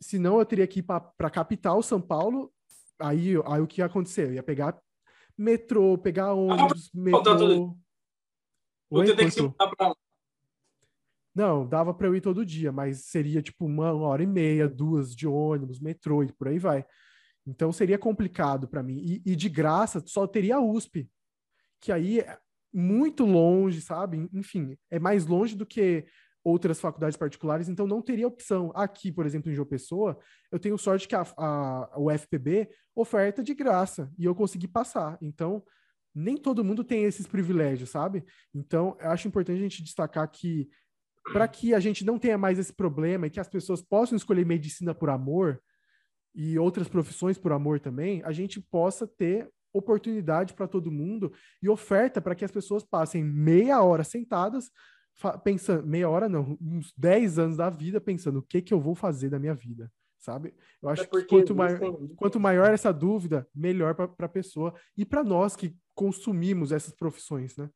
[0.00, 2.52] Senão eu teria que ir para a capital, São Paulo.
[2.98, 4.28] Aí, aí o que ia acontecer?
[4.28, 4.80] Eu ia pegar
[5.36, 7.76] metrô, pegar ônibus, ah, metrô.
[8.90, 9.94] Oi, ter que se mudar para
[11.32, 15.14] não, dava para eu ir todo dia, mas seria tipo uma hora e meia, duas
[15.14, 16.84] de ônibus, metrô e por aí vai.
[17.46, 18.98] Então seria complicado para mim.
[18.98, 21.08] E, e, de graça só teria a USP
[21.80, 22.38] que aí é
[22.72, 24.28] muito longe, sabe?
[24.32, 26.04] Enfim, é mais longe do que
[26.42, 28.72] outras faculdades particulares, então não teria opção.
[28.74, 30.18] Aqui, por exemplo, em João Pessoa,
[30.50, 35.18] eu tenho sorte que a, a, a UFPB oferta de graça e eu consegui passar.
[35.20, 35.62] Então,
[36.14, 38.24] nem todo mundo tem esses privilégios, sabe?
[38.54, 40.68] Então, eu acho importante a gente destacar que
[41.32, 44.44] para que a gente não tenha mais esse problema e que as pessoas possam escolher
[44.44, 45.62] medicina por amor
[46.34, 51.32] e outras profissões por amor também, a gente possa ter oportunidade para todo mundo
[51.62, 54.70] e oferta para que as pessoas passem meia hora sentadas
[55.42, 58.94] pensando, meia hora não, uns 10 anos da vida pensando o que que eu vou
[58.94, 60.54] fazer da minha vida, sabe?
[60.82, 61.80] Eu acho que quanto, maior,
[62.16, 67.56] quanto maior essa dúvida, melhor para a pessoa e para nós que consumimos essas profissões,
[67.56, 67.70] né?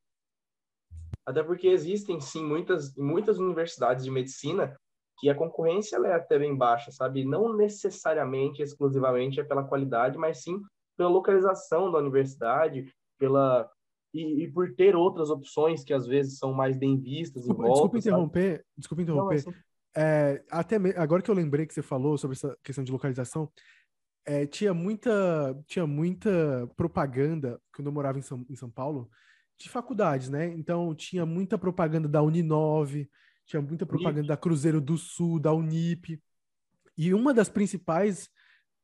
[1.27, 4.77] Até porque existem, sim, muitas, muitas universidades de medicina
[5.19, 7.25] que a concorrência é até bem baixa, sabe?
[7.25, 10.61] Não necessariamente, exclusivamente, é pela qualidade, mas sim
[10.97, 13.69] pela localização da universidade, pela
[14.15, 17.75] e, e, por ter outras opções que às vezes são mais bem vistas desculpa, volta,
[17.75, 19.45] desculpa interromper, desculpa interromper.
[19.45, 19.55] Não,
[19.97, 20.91] é, até me...
[20.91, 23.51] agora que eu lembrei que você falou sobre essa questão de localização,
[24.25, 29.11] é, tinha muita tinha muita propaganda quando eu morava em São, em São Paulo
[29.59, 30.47] de faculdades, né?
[30.49, 33.11] Então tinha muita propaganda da Uninove,
[33.47, 34.29] tinha muita propaganda Unip.
[34.29, 36.21] da Cruzeiro do Sul, da Unip.
[36.97, 38.29] E uma das principais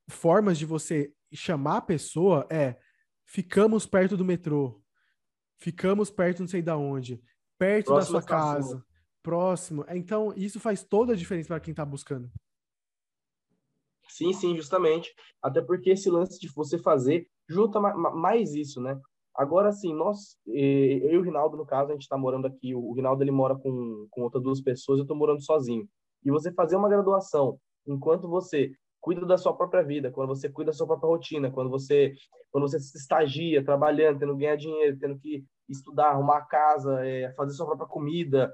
[0.08, 2.76] formas de você chamar a pessoa é
[3.24, 4.79] ficamos perto do metrô,
[5.60, 7.20] ficamos perto não sei da onde,
[7.58, 8.84] perto próximo da sua casa,
[9.22, 9.84] próximo.
[9.90, 12.30] Então, isso faz toda a diferença para quem está buscando.
[14.08, 15.14] Sim, sim, justamente.
[15.40, 19.00] Até porque esse lance de você fazer junta mais isso, né?
[19.34, 22.74] Agora, sim, nós, eu e o Rinaldo, no caso, a gente está morando aqui.
[22.74, 25.88] O Rinaldo, ele mora com, com outras duas pessoas, eu estou morando sozinho.
[26.24, 30.70] E você fazer uma graduação enquanto você cuida da sua própria vida, quando você cuida
[30.70, 32.14] da sua própria rotina, quando você
[32.50, 37.32] quando você se estagia, trabalhando, tendo que ganhar dinheiro, tendo que estudar, arrumar casa, é,
[37.34, 38.52] fazer sua própria comida,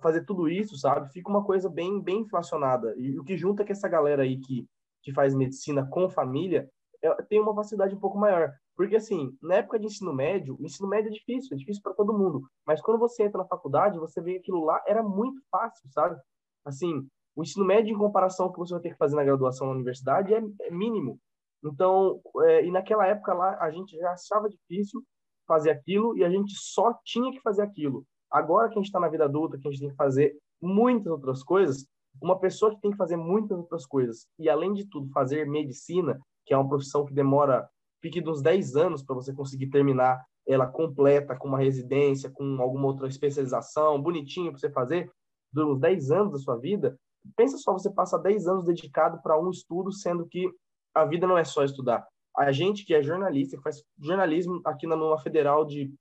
[0.00, 1.12] fazer tudo isso, sabe?
[1.12, 2.94] Fica uma coisa bem bem inflacionada.
[2.96, 4.66] E o que junta é que essa galera aí que
[5.02, 6.68] que faz medicina com família
[7.02, 8.52] é, tem uma facilidade um pouco maior.
[8.76, 11.94] Porque, assim, na época de ensino médio, o ensino médio é difícil, é difícil para
[11.94, 12.42] todo mundo.
[12.66, 16.20] Mas quando você entra na faculdade, você vê aquilo lá era muito fácil, sabe?
[16.64, 19.66] Assim, o ensino médio, em comparação ao que você vai ter que fazer na graduação
[19.66, 21.20] na universidade, é, é mínimo.
[21.62, 25.04] Então, é, e naquela época lá, a gente já achava difícil
[25.46, 28.04] fazer aquilo e a gente só tinha que fazer aquilo.
[28.30, 31.12] Agora que a gente está na vida adulta, que a gente tem que fazer muitas
[31.12, 31.86] outras coisas,
[32.20, 36.18] uma pessoa que tem que fazer muitas outras coisas e, além de tudo, fazer medicina,
[36.46, 37.68] que é uma profissão que demora
[38.00, 42.86] pique dos 10 anos para você conseguir terminar ela completa, com uma residência, com alguma
[42.86, 45.10] outra especialização, bonitinho para você fazer,
[45.52, 46.96] durante uns 10 anos da sua vida,
[47.36, 50.48] Pensa só, você passa 10 anos dedicado para um estudo, sendo que
[50.94, 52.06] a vida não é só estudar.
[52.36, 55.92] A gente que é jornalista, que faz jornalismo aqui na numa federal de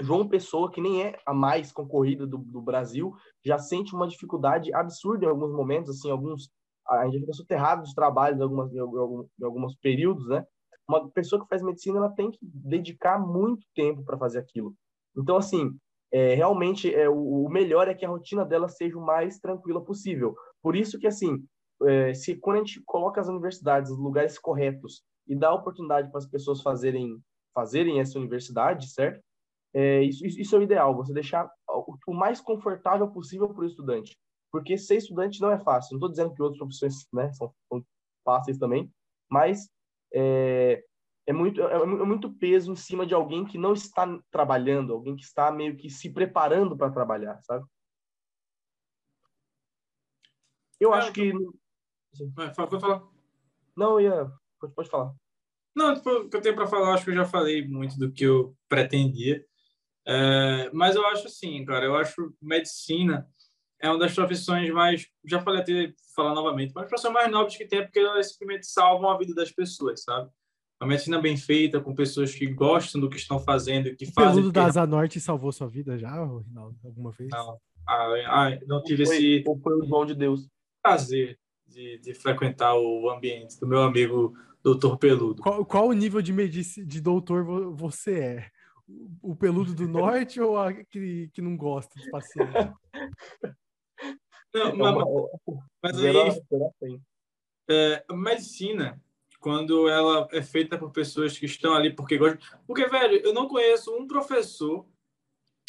[0.00, 3.12] João Pessoa, que nem é a mais concorrida do, do Brasil,
[3.44, 6.50] já sente uma dificuldade absurda em alguns momentos, assim, alguns
[6.88, 10.44] a gente fica soterrado dos trabalhos em, algumas, alguns, em alguns períodos, né?
[10.88, 14.74] Uma pessoa que faz medicina, ela tem que dedicar muito tempo para fazer aquilo.
[15.16, 15.70] Então, assim,
[16.12, 19.84] é, realmente é, o, o melhor é que a rotina dela seja o mais tranquila
[19.84, 20.34] possível.
[20.62, 21.44] Por isso que, assim,
[21.82, 26.18] é, se quando a gente coloca as universidades nos lugares corretos e dá oportunidade para
[26.18, 27.20] as pessoas fazerem
[27.52, 29.20] fazerem essa universidade, certo?
[29.72, 34.16] É, isso, isso é o ideal, você deixar o, mais confortável possível para o estudante.
[34.50, 35.92] Porque ser estudante não é fácil.
[35.92, 37.84] Não estou dizendo que outras profissões né, são, são
[38.24, 38.90] fáceis também,
[39.30, 39.68] mas
[40.12, 40.82] é,
[41.26, 45.14] é muito, é, é muito peso em cima de alguém que não está trabalhando, alguém
[45.14, 47.64] que está meio que se preparando para trabalhar, sabe?
[50.80, 51.32] Eu é, acho que.
[52.34, 53.02] Vai, pode falar.
[53.76, 54.32] Não, ia.
[54.58, 55.14] Pode, pode falar.
[55.76, 58.10] Não, tipo, o que eu tenho para falar, acho que eu já falei muito do
[58.10, 59.44] que eu pretendia.
[60.06, 63.28] É, mas eu acho assim, cara, eu acho medicina
[63.80, 67.66] é uma das profissões mais, já falei até falar novamente, mas profissões mais nobres que
[67.66, 70.30] tem, porque elas simplesmente salvam a vida das pessoas, sabe?
[70.80, 74.30] Uma medicina bem feita, com pessoas que gostam do que estão fazendo, que o fazem.
[74.30, 77.30] O peludo da Asa Norte salvou sua vida já, Rinaldo, alguma vez?
[77.30, 77.58] Não.
[77.86, 79.44] Ah, ah, não tive foi, esse.
[79.46, 80.48] Ou foi o dom de Deus
[80.82, 85.42] prazer de, de frequentar o ambiente do meu amigo doutor Peludo.
[85.42, 88.50] Qual, qual o nível de, medici, de doutor você é?
[89.22, 92.54] O peludo do norte ou aquele que não gosta dos pacientes?
[94.52, 95.04] Não, mas,
[95.80, 96.16] mas aí,
[97.70, 99.00] é, a medicina,
[99.38, 102.40] quando ela é feita por pessoas que estão ali porque gostam.
[102.66, 104.84] Porque, velho, eu não conheço um professor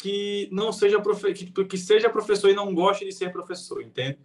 [0.00, 1.32] que não seja profe...
[1.32, 4.18] que, que seja professor e não goste de ser professor, entende?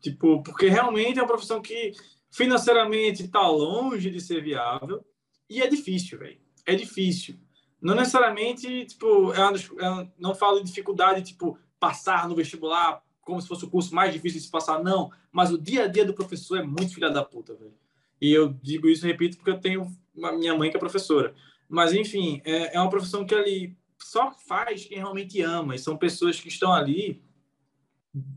[0.00, 1.92] Tipo, porque realmente é uma profissão que
[2.30, 5.04] financeiramente está longe de ser viável
[5.48, 6.38] e é difícil, velho.
[6.66, 7.36] É difícil.
[7.80, 13.40] Não necessariamente, tipo, é uma, é não falo de dificuldade, tipo, passar no vestibular como
[13.42, 15.10] se fosse o curso mais difícil de se passar, não.
[15.30, 17.74] Mas o dia a dia do professor é muito filha da puta, velho.
[18.20, 21.34] E eu digo isso, repito, porque eu tenho uma, minha mãe que é professora.
[21.68, 25.74] Mas, enfim, é, é uma profissão que ali só faz quem realmente ama.
[25.74, 27.22] E são pessoas que estão ali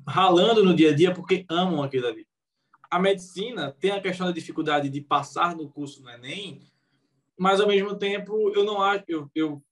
[0.07, 2.27] ralando no dia a dia porque amam aquilo ali.
[2.89, 6.61] A medicina tem a questão da dificuldade de passar no curso no Enem,
[7.37, 9.63] mas ao mesmo tempo eu não acho, eu, eu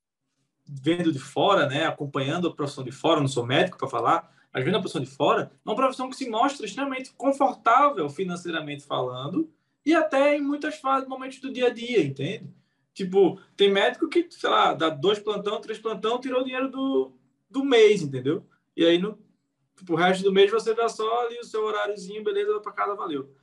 [0.66, 4.64] vendo de fora, né, acompanhando a profissão de fora, não sou médico para falar, mas
[4.64, 9.50] vendo a profissão de fora, é uma profissão que se mostra extremamente confortável financeiramente falando
[9.86, 12.50] e até em muitas fases, momentos do dia a dia, entende?
[12.94, 17.14] Tipo, tem médico que, sei lá, dá dois plantão, três plantão, tirou o dinheiro do,
[17.50, 18.46] do mês, entendeu?
[18.76, 19.18] E aí, no
[19.80, 22.94] tipo, o resto do mês você dá só ali o seu horáriozinho, beleza, para cada
[22.94, 23.34] valeu.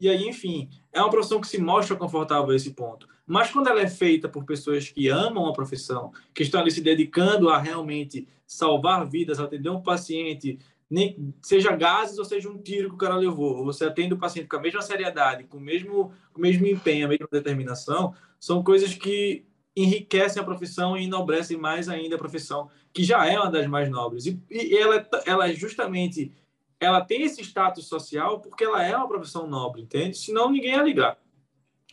[0.00, 3.06] E aí, enfim, é uma profissão que se mostra confortável a esse ponto.
[3.26, 6.80] Mas quando ela é feita por pessoas que amam a profissão, que estão ali se
[6.80, 12.88] dedicando a realmente salvar vidas, atender um paciente, nem, seja gases ou seja um tiro
[12.88, 16.12] que o cara levou, você atende o paciente com a mesma seriedade, com o mesmo,
[16.32, 19.44] com o mesmo empenho, a mesma determinação, são coisas que
[19.82, 23.88] enriquecem a profissão e enobrecem mais ainda a profissão, que já é uma das mais
[23.90, 24.26] nobres.
[24.26, 26.32] E, e ela, ela justamente
[26.80, 30.16] ela tem esse status social porque ela é uma profissão nobre, entende?
[30.16, 31.18] Senão ninguém ia ligar.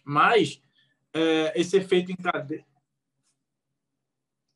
[0.04, 0.62] Mas
[1.14, 2.66] é, esse efeito em cadeia.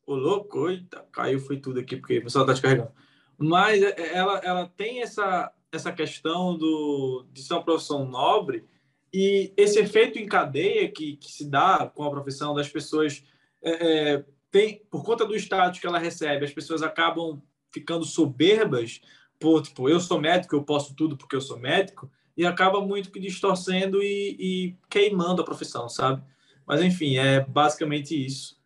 [0.06, 2.92] Ô, louco, eita, caiu, foi tudo aqui, porque o pessoal está descarregando.
[3.38, 8.64] Mas é, é, ela, ela tem essa, essa questão do, de ser uma profissão nobre
[9.12, 13.22] e esse efeito em cadeia que, que se dá com a profissão das pessoas,
[13.62, 13.70] é,
[14.14, 19.00] é, tem, por conta do status que ela recebe, as pessoas acabam ficando soberbas
[19.38, 23.10] por, tipo, eu sou médico, eu posso tudo porque eu sou médico, e acaba muito
[23.10, 26.22] que distorcendo e, e queimando a profissão, sabe?
[26.66, 28.56] Mas, enfim, é basicamente isso.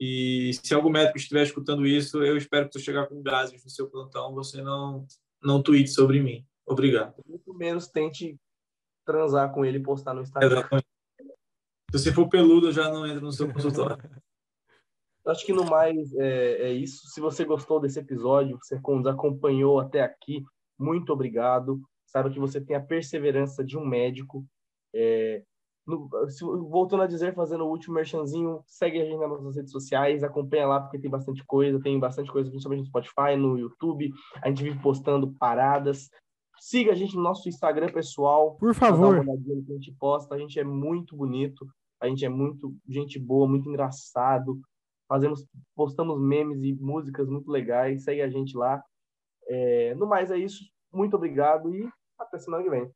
[0.00, 3.70] E se algum médico estiver escutando isso, eu espero que você chegar com gases no
[3.70, 5.06] seu plantão, você não
[5.42, 6.44] não tweete sobre mim.
[6.66, 7.14] Obrigado.
[7.26, 8.36] Muito menos tente
[9.06, 10.58] transar com ele e postar no Instagram.
[10.58, 10.86] Exatamente.
[11.90, 13.96] Se você for peludo, já não entra no seu consultório.
[15.26, 17.08] Acho que no mais é, é, isso.
[17.08, 20.44] Se você gostou desse episódio, você nos acompanhou até aqui,
[20.78, 21.80] muito obrigado.
[22.06, 24.44] Saiba que você tem a perseverança de um médico.
[24.94, 25.42] É,
[25.86, 29.72] no, se, voltando a dizer, fazendo o último merchanzinho, segue a gente nas nossas redes
[29.72, 34.12] sociais, acompanha lá porque tem bastante coisa, tem bastante coisa, principalmente no Spotify, no YouTube.
[34.42, 36.08] A gente vive postando paradas.
[36.58, 38.56] Siga a gente no nosso Instagram pessoal.
[38.56, 39.24] Por favor.
[39.24, 40.34] Dá uma que a gente posta.
[40.34, 41.66] A gente é muito bonito,
[42.00, 44.60] a gente é muito gente boa, muito engraçado.
[45.08, 48.04] Fazemos, postamos memes e músicas muito legais.
[48.04, 48.82] Segue a gente lá.
[49.48, 50.64] É, no mais é isso.
[50.92, 51.88] Muito obrigado e
[52.18, 52.90] até semana que vem.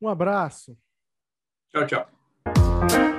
[0.00, 0.76] Um abraço.
[1.70, 3.17] Tchau, tchau.